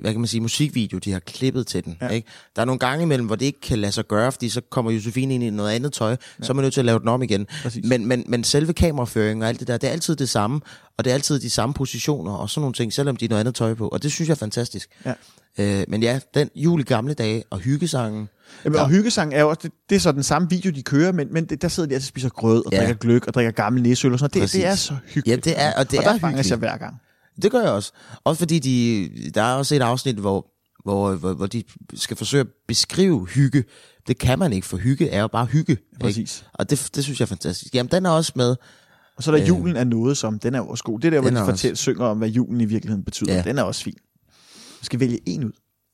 [0.00, 1.96] hvad kan man sige, musikvideo, de har klippet til den.
[2.00, 2.08] Ja.
[2.08, 2.28] Ikke?
[2.56, 4.90] Der er nogle gange imellem, hvor det ikke kan lade sig gøre, fordi så kommer
[4.90, 6.16] Josefine ind i noget andet tøj, ja.
[6.42, 7.46] så er man nødt til at lave den om igen.
[7.62, 7.84] Præcis.
[7.88, 10.60] Men, men, men selve kameraføringen og alt det der, det er altid det samme,
[10.98, 13.40] og det er altid de samme positioner og sådan nogle ting, selvom de er noget
[13.40, 13.88] andet tøj på.
[13.88, 14.88] Og det synes jeg er fantastisk.
[15.04, 15.12] Ja.
[15.58, 18.28] Øh, men ja, den jul i gamle dage og hyggesangen,
[18.64, 21.12] Jamen, og hyggesang er jo også, det, det er så den samme video, de kører,
[21.12, 22.78] men, men det, der sidder de altså og spiser grød og Ja.
[22.78, 24.34] drikker gløk og drikker gammel næsøl og sådan noget.
[24.34, 24.60] Det, Præcis.
[24.60, 25.46] det er så hyggeligt.
[25.46, 26.50] Ja, det er- og det og er der hyggeligt.
[26.50, 27.00] jeg hver gang.
[27.42, 27.92] Det gør jeg også.
[28.24, 30.46] Også fordi de, der er også et afsnit, hvor,
[30.84, 31.62] hvor, hvor, hvor de
[31.94, 33.64] skal forsøge at beskrive hygge.
[34.06, 35.72] Det kan man ikke, for hygge er jo bare hygge.
[35.72, 35.98] ikke?
[36.00, 36.46] Præcis.
[36.52, 37.74] Og det, det synes jeg er fantastisk.
[37.74, 38.56] Jamen, den er også med.
[39.16, 41.00] Og så er der julen er noget som, den er jo også god.
[41.00, 43.34] Det er der, hvor de er fortæller, synger om, hvad julen i virkeligheden betyder.
[43.34, 43.42] Ja.
[43.42, 43.96] Den er også fin.
[44.80, 45.52] Du skal vælge en ud.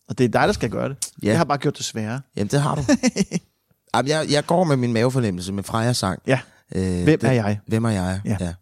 [0.08, 0.96] Og det er dig, der skal gøre det.
[1.22, 1.28] Ja.
[1.28, 2.20] Jeg har bare gjort det sværere.
[2.36, 2.82] Jamen, det har du.
[3.94, 6.22] Jamen, jeg, jeg går med min mavefornemmelse med Freja sang.
[6.26, 6.40] Ja.
[6.74, 7.58] Øh, Hvem det, er jeg?
[7.66, 8.20] Hvem er jeg?
[8.24, 8.36] Ja.
[8.40, 8.54] ja.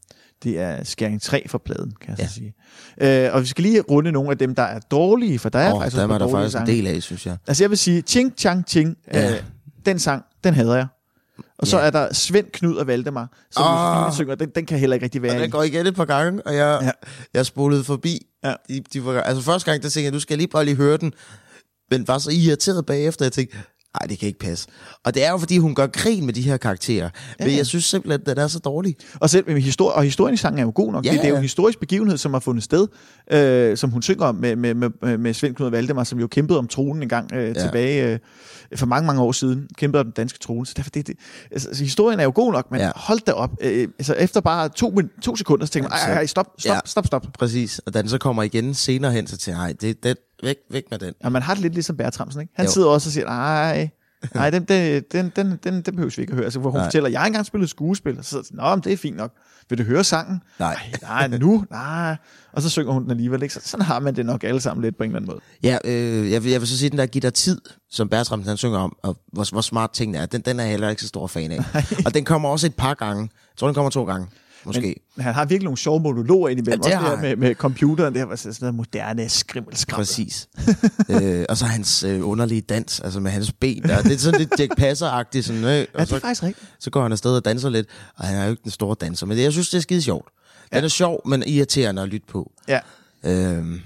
[0.44, 2.26] Det er skæring 3 for pladen, kan jeg Ja.
[2.26, 2.54] så sige.
[3.00, 5.74] Øh, og vi skal lige runde nogle af dem, der er dårlige, for der er
[5.74, 7.36] Åh, faktisk var nogle der faktisk en del af, synes jeg.
[7.46, 9.20] Altså jeg vil sige, Ching Chang Ching, Ja.
[9.20, 9.34] ja.
[9.36, 9.42] øh,
[9.86, 10.86] den sang, den hader jeg.
[11.58, 11.86] Og så Ja.
[11.86, 13.64] er der Svend, Knud og Valdemar, som
[14.06, 14.12] oh.
[14.14, 16.46] synger, den, den kan heller ikke rigtig være Og den går igen et par gange,
[16.46, 16.90] og jeg, Ja.
[17.34, 18.26] jeg spolede forbi.
[18.44, 18.54] Ja.
[18.68, 21.12] De, de altså første gang, der tænkte jeg, nu skal lige bare lige høre den.
[21.90, 23.56] Men var så irriteret bagefter, jeg tænkte,
[24.00, 24.68] nej, det kan ikke passe.
[25.04, 27.10] Og det er jo, fordi hun gør grin med de her karakterer.
[27.40, 27.44] Ja.
[27.46, 28.96] Men jeg synes simpelthen, at den er så dårlig.
[29.14, 31.04] Og, selv, med historie, og historien i sangen er jo god nok.
[31.06, 32.86] Ja, det, det er jo en historisk begivenhed, som har fundet sted,
[33.32, 36.58] øh, som hun synger om med, med, med, med Svend Knud Valdemar, som jo kæmpede
[36.58, 37.62] om tronen en gang øh, Ja.
[37.62, 39.68] tilbage øh, for mange, mange år siden.
[39.76, 40.66] Kæmpede om den danske trone.
[40.66, 41.16] Så derfor det, det,
[41.50, 42.90] altså, altså, historien er jo god nok, men Ja.
[42.96, 43.50] hold da op.
[43.60, 46.80] Øh, altså, efter bare to, to sekunder, så tænker man, ej, ej, stop, stop, Ja.
[46.84, 47.26] stop, stop.
[47.38, 47.78] Præcis.
[47.78, 50.84] Og da den så kommer igen senere hen, så tænker jeg, det, det, væk, væk
[50.90, 51.14] med den.
[51.24, 52.52] Og man har det lidt ligesom Bertramsen, ikke?
[52.56, 52.72] Han Jo.
[52.72, 53.88] sidder også og siger, ej,
[54.34, 56.44] Nej, den, den, den, den, den, den behøver vi ikke at høre.
[56.44, 56.82] Altså, hvor hun Nej.
[56.82, 56.86] Nej.
[56.88, 58.18] fortæller, jeg har engang spillet skuespil.
[58.18, 59.32] Og så jeg, Nå, men det er fint nok.
[59.68, 60.42] Vil du høre sangen?
[60.58, 60.78] Nej.
[61.02, 61.64] Nej, nej, nu?
[61.70, 62.16] Nej.
[62.52, 63.42] Og så synger hun den alligevel.
[63.42, 63.54] Ikke?
[63.54, 65.40] Så, sådan har man det nok alle sammen lidt på en eller anden måde.
[65.62, 67.60] Ja, øh, jeg, vil, jeg vil så sige, den der Giv dig tid,
[67.90, 70.70] som Bertram han synger om, og hvor, hvor smart tingene er, den, den er jeg
[70.70, 71.58] heller ikke så stor fan af.
[72.06, 73.22] og den kommer også et par gange.
[73.22, 74.26] Jeg tror, den kommer to gange,
[74.64, 75.00] måske.
[75.16, 76.82] Men han har virkelig nogle sjove monologer indimellem.
[76.84, 78.14] Ja, det også det med, med computeren.
[78.14, 80.06] Det her var sådan noget moderne skrimmelskrammel.
[80.06, 80.48] Præcis.
[81.08, 84.02] øh, og så hans øh, underlige dans, altså med hans ben der.
[84.02, 85.42] Det er sådan lidt Jack Passer-agtigt.
[85.46, 86.66] Sådan, øh, Ja, og det så, er faktisk rigtigt.
[86.78, 87.86] så går han afsted og danser lidt,
[88.16, 89.26] og han er jo ikke den store danser.
[89.26, 90.28] Men det, jeg synes, det er skide sjovt.
[90.72, 92.52] Den er sjov, men irriterende at lytte på.
[92.68, 92.78] Ja.
[93.24, 93.80] Øhm,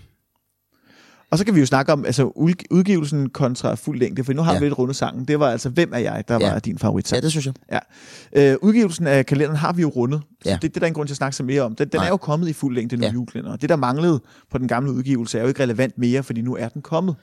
[1.33, 4.43] Og så kan vi jo snakke om altså, udg- udgivelsen kontra fuld længde, for nu
[4.43, 4.59] har Ja.
[4.59, 5.25] vi lidt runde sangen.
[5.25, 6.53] Det var altså Hvem er jeg, der Ja.
[6.53, 7.55] var din favorit ja, det synes jeg.
[7.73, 8.53] Ja.
[8.53, 10.55] Øh, udgivelsen af kalenderen har vi jo rundet, så Ja.
[10.55, 11.75] det, det er der ingen grund til at snakke så mere om.
[11.75, 12.05] Den, den Nej.
[12.07, 13.09] er jo kommet i fuld længde nu, Ja.
[13.09, 13.13] ja.
[13.15, 13.57] julekalender.
[13.57, 14.21] Det, der manglede
[14.51, 17.17] på den gamle udgivelse, er jo ikke relevant mere, fordi nu er den kommet.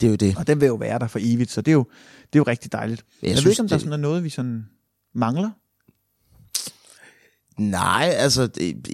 [0.00, 0.36] Det er jo det.
[0.38, 1.84] Og den vil jo være der for evigt, så det er jo,
[2.32, 3.04] det er jo rigtig dejligt.
[3.22, 4.66] Jeg Jeg, synes, ved ikke, om der det- sådan er noget, vi sådan
[5.14, 5.50] mangler.
[7.58, 8.84] Nej, altså det,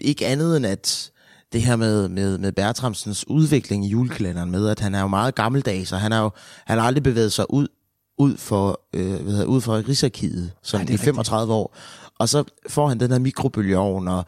[0.00, 1.10] ikke andet end at
[1.56, 5.34] det her med, med, med Bertramsens udvikling i julekalenderen med, at han er jo meget
[5.34, 6.30] gammeldags, og han har jo
[6.66, 7.68] han har aldrig bevæget sig ud,
[8.18, 11.00] ud for, øh, hvad hedder, ud for Rigsarkivet det er i rigtigt.
[11.00, 11.76] 35 år.
[12.18, 14.24] Og så får han den her mikrobølgeovn, og,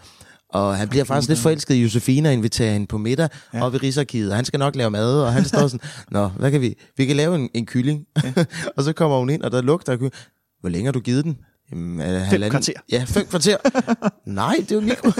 [0.48, 3.64] og han bliver faktisk lidt forelsket i Josefine og inviterer hende på middag ja.
[3.64, 6.50] op i Rigsarkivet, og han skal nok lave mad, og han står sådan, nå, hvad
[6.50, 6.74] kan vi?
[6.96, 8.06] Vi kan lave en, en kylling.
[8.24, 8.32] Ja.
[8.76, 10.14] og så kommer hun ind, og der lugter kylling.
[10.60, 11.38] Hvor længe har du givet den?
[11.72, 12.72] Jamen, øh, halvanden- kvarter.
[12.92, 13.56] Ja, fem kvarter.
[14.26, 15.10] Nej, det er jo mikro.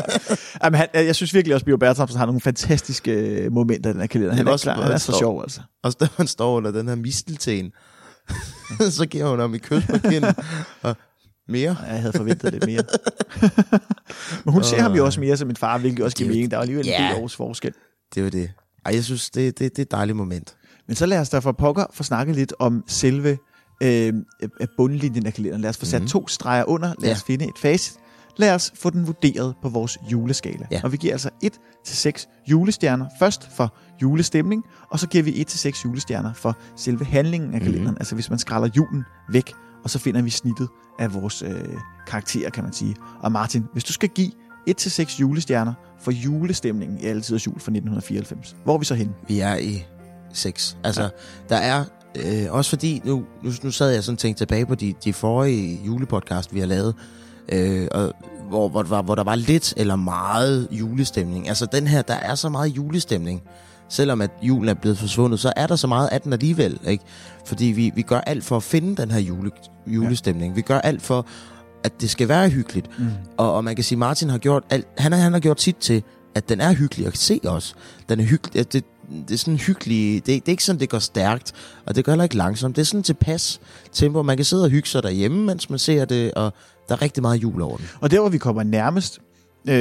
[0.64, 3.92] Jamen, han, jeg synes virkelig også, at Bio Bertramsen har nogle fantastiske øh, momenter i
[3.92, 4.34] den her kalender.
[4.34, 5.60] Han Det er er, også, klar, han er så sjov, altså.
[5.82, 7.72] Og så han står under den her mistelten.
[8.90, 10.34] så giver hun ham i kys på kinden.
[10.82, 10.96] Og
[11.48, 11.76] mere.
[11.86, 12.82] Ja, Jeg havde forventet lidt mere.
[14.44, 16.36] Men hun ser ham jo også mere som en far, hvilket også giver Det er
[16.36, 16.50] mening.
[16.50, 17.08] Der er alligevel en Ja.
[17.14, 17.72] del års forskel.
[18.14, 18.50] Det var det.
[18.86, 20.54] Ej, jeg synes, det, det, det er et dejligt moment.
[20.86, 23.38] Men så lad os da for pokker få snakket lidt om selve
[23.82, 24.12] øh,
[24.42, 25.62] øh, bundlinjen af kalenderen.
[25.62, 26.08] Lad os få sat mm.
[26.08, 26.88] to streger under.
[26.88, 27.04] Lad Mhm.
[27.04, 27.12] Ja.
[27.12, 27.94] os finde et facit.
[28.36, 30.66] Lad os få den vurderet på vores juleskala.
[30.70, 30.80] Ja.
[30.84, 31.52] Og vi giver altså 1
[31.84, 33.06] til 6 julestjerner.
[33.18, 37.60] Først for julestemning, og så giver vi 1 til 6 julestjerner for selve handlingen af
[37.60, 37.86] kalenderen.
[37.90, 37.96] Mhm.
[38.00, 39.52] Altså hvis man skræller julen væk,
[39.84, 40.68] og så finder vi snittet
[40.98, 41.64] af vores øh,
[42.06, 42.96] karakterer, kan man sige.
[43.20, 44.30] Og Martin, hvis du skal give
[44.66, 48.84] 1 til 6 julestjerner for julestemningen i Alle Tiders Jul fra 1994, hvor er vi
[48.84, 49.12] så henne?
[49.28, 49.84] Vi er i
[50.32, 50.76] 6.
[50.84, 51.08] Altså, ja.
[51.48, 51.84] der er...
[52.14, 55.12] Øh, også fordi, nu, nu, nu sad jeg sådan og tænkte tilbage på de, de
[55.12, 56.94] forrige julepodcast, vi har lavet,
[57.52, 58.12] øh, og,
[58.48, 61.48] hvor, hvor, der var, hvor der var lidt eller meget julestemning.
[61.48, 63.42] Altså den her, der er så meget julestemning.
[63.88, 66.78] Selvom at julen er blevet forsvundet, så er der så meget af den alligevel.
[66.86, 67.04] Ikke?
[67.46, 69.50] Fordi vi, vi gør alt for at finde den her jule,
[69.86, 70.52] julestemning.
[70.52, 70.54] Ja.
[70.54, 71.26] Vi gør alt for,
[71.84, 72.98] at det skal være hyggeligt.
[72.98, 73.06] Mm.
[73.36, 75.76] Og, og man kan sige, Martin har gjort alt, han, har- han har gjort sit
[75.76, 76.02] til,
[76.34, 77.74] at den er hyggelig at se også.
[78.08, 78.84] Den er hyggelig, det,
[79.28, 81.52] det er sådan hyggelig, det, det er ikke sådan, det går stærkt,
[81.86, 82.76] og det går heller ikke langsomt.
[82.76, 83.60] Det er sådan tilpas
[83.92, 86.52] tempo, man kan sidde og hygge sig derhjemme, mens man ser det, og
[86.88, 87.86] der er rigtig meget jul over den.
[88.00, 89.18] Og der, hvor vi kommer nærmest,
[89.68, 89.74] øh,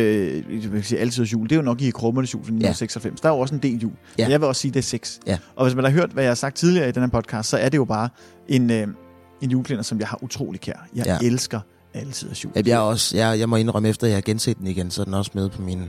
[0.64, 3.20] jeg vil sige altid jul, det er jo nok i Krummernes jul fra 1996.
[3.24, 3.28] Ja.
[3.28, 3.92] Der er jo også en del jul.
[4.18, 4.26] Ja.
[4.26, 5.20] Men jeg vil også sige, det er 6.
[5.28, 5.38] Ja.
[5.56, 7.58] Og hvis man har hørt, hvad jeg har sagt tidligere i den her podcast, så
[7.58, 8.10] er det jo bare
[8.48, 8.88] en, øh,
[9.42, 10.88] en julekalender, som jeg har utrolig kær.
[10.96, 11.18] Jeg Ja.
[11.28, 11.60] elsker
[11.94, 12.52] altid jul.
[12.56, 15.02] Jeg, jeg, er også, jeg, jeg må indrømme, efter jeg har genset den igen, så
[15.02, 15.84] er den også med på min,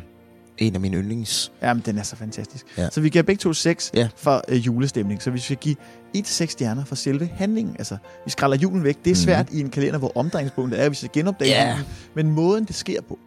[0.59, 1.53] en af mine yndlings.
[1.63, 2.67] Jamen, den er så fantastisk.
[2.79, 2.91] Ja.
[2.91, 4.09] Så vi giver begge to 6 Ja.
[4.17, 5.23] for øh, julestemning.
[5.23, 5.77] Så vi skal give
[6.17, 7.77] 1-6 stjerner for selve handlingen.
[7.79, 8.99] Altså, vi skræller julen væk.
[9.05, 9.59] Det er svært mm.
[9.59, 11.71] i en kalender, hvor omdrejningspunktet er, at vi skal genopdage Ja.
[11.71, 11.85] julen.
[12.15, 13.19] Men måden, det sker på.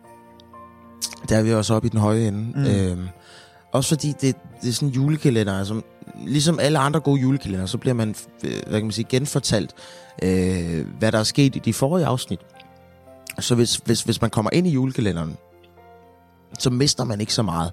[1.29, 2.39] Der er vi også oppe i den høje ende.
[2.39, 2.61] Mm.
[2.61, 2.65] Mm.
[2.65, 3.07] Øhm,
[3.71, 5.81] også fordi det, det er sådan en julekalender, altså,
[6.25, 9.71] ligesom alle andre gode julekalender, så bliver man, øh, hvad kan man sige, genfortalt,
[10.23, 12.39] øh, hvad der er sket i de forrige afsnit.
[13.39, 15.37] Så hvis, hvis, hvis man kommer ind i julekalenderen,
[16.59, 17.71] så mister man ikke så meget.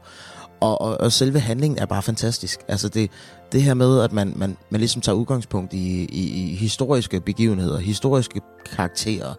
[0.60, 2.60] Og, og, og selve handlingen er bare fantastisk.
[2.68, 3.10] Altså det,
[3.52, 7.78] det her med, at man, man, man ligesom tager udgangspunkt i, i, i historiske begivenheder,
[7.78, 8.40] historiske
[8.76, 9.34] karakterer,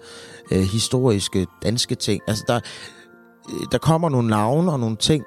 [0.51, 2.21] øh, historiske danske ting.
[2.27, 2.59] Altså der,
[3.49, 5.23] øh, der kommer nogle navne og nogle ting,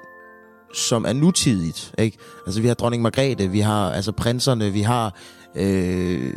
[0.75, 1.93] som er nutidigt.
[1.97, 2.17] Ikke?
[2.45, 5.15] Altså vi har dronning Margrethe, vi har altså prinserne, vi har
[5.55, 6.33] øh,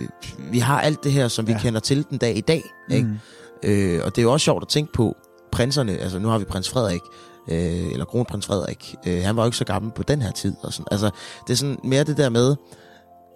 [0.51, 1.59] vi har alt det her, som vi Ja.
[1.59, 2.63] kender til den dag i dag.
[2.91, 3.09] Ikke?
[3.09, 3.19] Mm.
[3.63, 5.17] Øh, og det er jo også sjovt at tænke på
[5.53, 5.93] prinserne.
[5.93, 7.01] Altså nu har vi prins Frederik,
[7.49, 8.95] øh, eller kronprins Frederik.
[9.07, 10.55] Øh, han var jo ikke så gammel på den her tid.
[10.63, 10.87] Og sådan.
[10.91, 11.11] Altså
[11.47, 12.57] det er sådan mere det der med,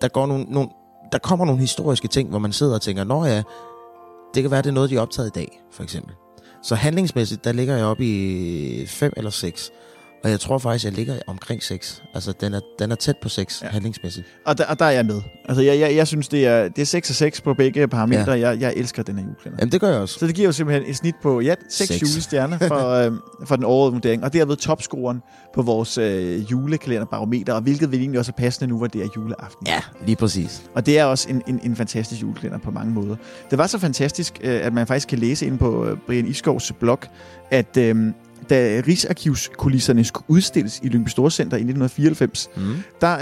[0.00, 0.68] der går nogle, nogle,
[1.12, 3.42] der kommer nogle historiske ting, hvor man sidder og tænker, nå ja,
[4.34, 6.14] det kan være, det er noget, de er optaget i dag, for eksempel.
[6.62, 9.70] Så handlingsmæssigt, der ligger jeg op i 5 eller 6.
[10.24, 12.02] Og jeg tror faktisk, jeg ligger omkring 6.
[12.14, 13.68] Altså, den er, den er tæt på 6 ja.
[13.68, 14.26] handlingsmæssigt.
[14.46, 15.22] Og der, og der er jeg med.
[15.48, 18.32] Altså, jeg, jeg, jeg synes, det er, det er 6 og 6 på begge parametre.
[18.32, 18.48] Ja.
[18.48, 19.58] Jeg, jeg elsker den her julekalender.
[19.60, 20.18] Jamen, det gør jeg også.
[20.18, 22.02] Så det giver jo simpelthen et snit på, ja, 6 Seks.
[22.02, 23.12] julestjerner for, øh,
[23.46, 24.24] for den årede vurdering.
[24.24, 25.22] Og været topscoren
[25.54, 29.08] på vores øh, julekalenderbarometer, og hvilket vil egentlig også er passende nu, hvor det er
[29.16, 29.66] juleaften.
[29.66, 30.62] Ja, lige præcis.
[30.74, 33.16] Og det er også en, en, en fantastisk julekalender på mange måder.
[33.50, 36.72] Det var så fantastisk, øh, at man faktisk kan læse ind på øh, Brian Iskovs
[36.80, 37.00] blog,
[37.50, 37.96] at øh,
[38.50, 42.62] da Rigsarkivskulisserne skulle udstilles i Lyngby Storcenter i 1994, Mm.
[43.00, 43.18] der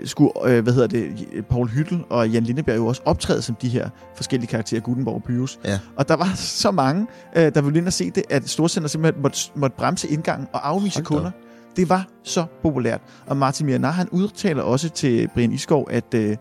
[0.00, 1.12] øh, skulle, øh, hvad hedder det,
[1.50, 5.22] Paul Hyttel og Jan Lindeberg jo også optræde som de her forskellige karakterer, Gutenborg og
[5.22, 5.58] Pyrus.
[5.64, 5.78] Ja.
[5.96, 7.06] Og der var så mange,
[7.36, 10.68] øh, der ville ind og se det, at Storcenter simpelthen måtte, måtte bremse indgangen og
[10.68, 11.30] afvise Hold da kunder.
[11.76, 13.00] Det var så populært.
[13.26, 16.36] Og Martin Miranar, han udtaler også til Brian Iskov, at, øh,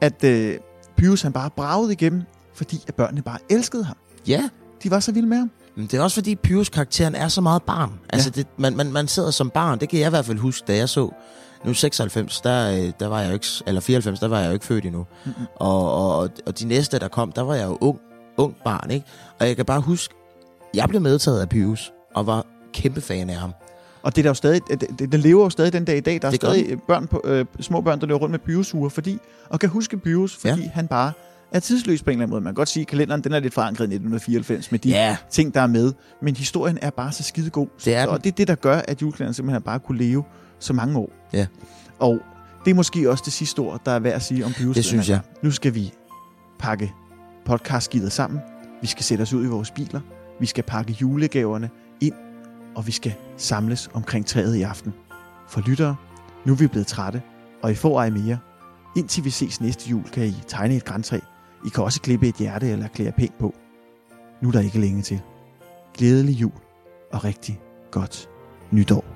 [0.00, 0.54] at øh,
[0.96, 2.22] Pyrus han bare bragede igennem,
[2.54, 3.96] fordi at børnene bare elskede ham.
[4.28, 4.48] Ja,
[4.82, 5.50] De var så vilde med ham.
[5.76, 7.92] Men det er også fordi Pyrus-karakteren er så meget barn.
[8.08, 10.64] Altså, det, man, man, man sidder som barn, det kan jeg i hvert fald huske,
[10.66, 11.10] da jeg så...
[11.64, 13.46] Nu 96, der, øh, der var jeg jo ikke...
[13.66, 15.06] Eller 94, der var jeg jo ikke født endnu.
[15.24, 15.46] Mm-hmm.
[15.56, 17.98] Og, og, og de næste, der kom, der var jeg jo ung,
[18.36, 19.06] ung barn, ikke?
[19.40, 20.14] Og jeg kan bare huske,
[20.74, 23.52] jeg blev medtaget af Pyrus, og var kæmpe fan af ham.
[24.02, 26.22] Og det er der jo stadig, det, det, lever jo stadig den dag i dag.
[26.22, 29.18] Der er stadig børn på, øh, små børn, der løber rundt med Pyrus-uger, fordi,
[29.48, 30.70] og kan huske Pyrus, fordi ja.
[30.74, 31.12] han bare
[31.52, 32.40] er tidsløs på en eller anden måde.
[32.40, 35.16] Man kan godt sige, at kalenderen den er lidt forankret i 1994 med de Ja.
[35.30, 35.92] ting, der er med.
[36.22, 37.66] Men historien er bare så skide god.
[37.84, 40.24] Det er og det er det, der gør, at julekalenderen simpelthen bare kunne leve
[40.58, 41.10] så mange år.
[41.32, 41.46] Ja.
[41.98, 42.18] Og
[42.64, 44.74] det er måske også det sidste ord, der er værd at sige om Pyrus.
[44.76, 45.20] Det synes jeg.
[45.42, 45.92] Nu skal vi
[46.58, 46.92] pakke
[47.44, 48.40] podcastgivet sammen.
[48.80, 50.00] Vi skal sætte os ud i vores biler.
[50.40, 51.70] Vi skal pakke julegaverne
[52.00, 52.14] ind.
[52.74, 54.92] Og vi skal samles omkring træet i aften.
[55.48, 55.96] For lyttere,
[56.46, 57.22] nu er vi blevet trætte,
[57.62, 58.38] og I får ej mere.
[58.96, 61.18] Indtil vi ses næste jul, kan I tegne et græntræ.
[61.64, 63.54] I kan også klippe et hjerte eller klæde pænt på.
[64.42, 65.20] Nu er der ikke længe til.
[65.94, 66.52] Glædelig jul
[67.12, 68.28] og rigtig godt
[68.70, 69.15] nytår.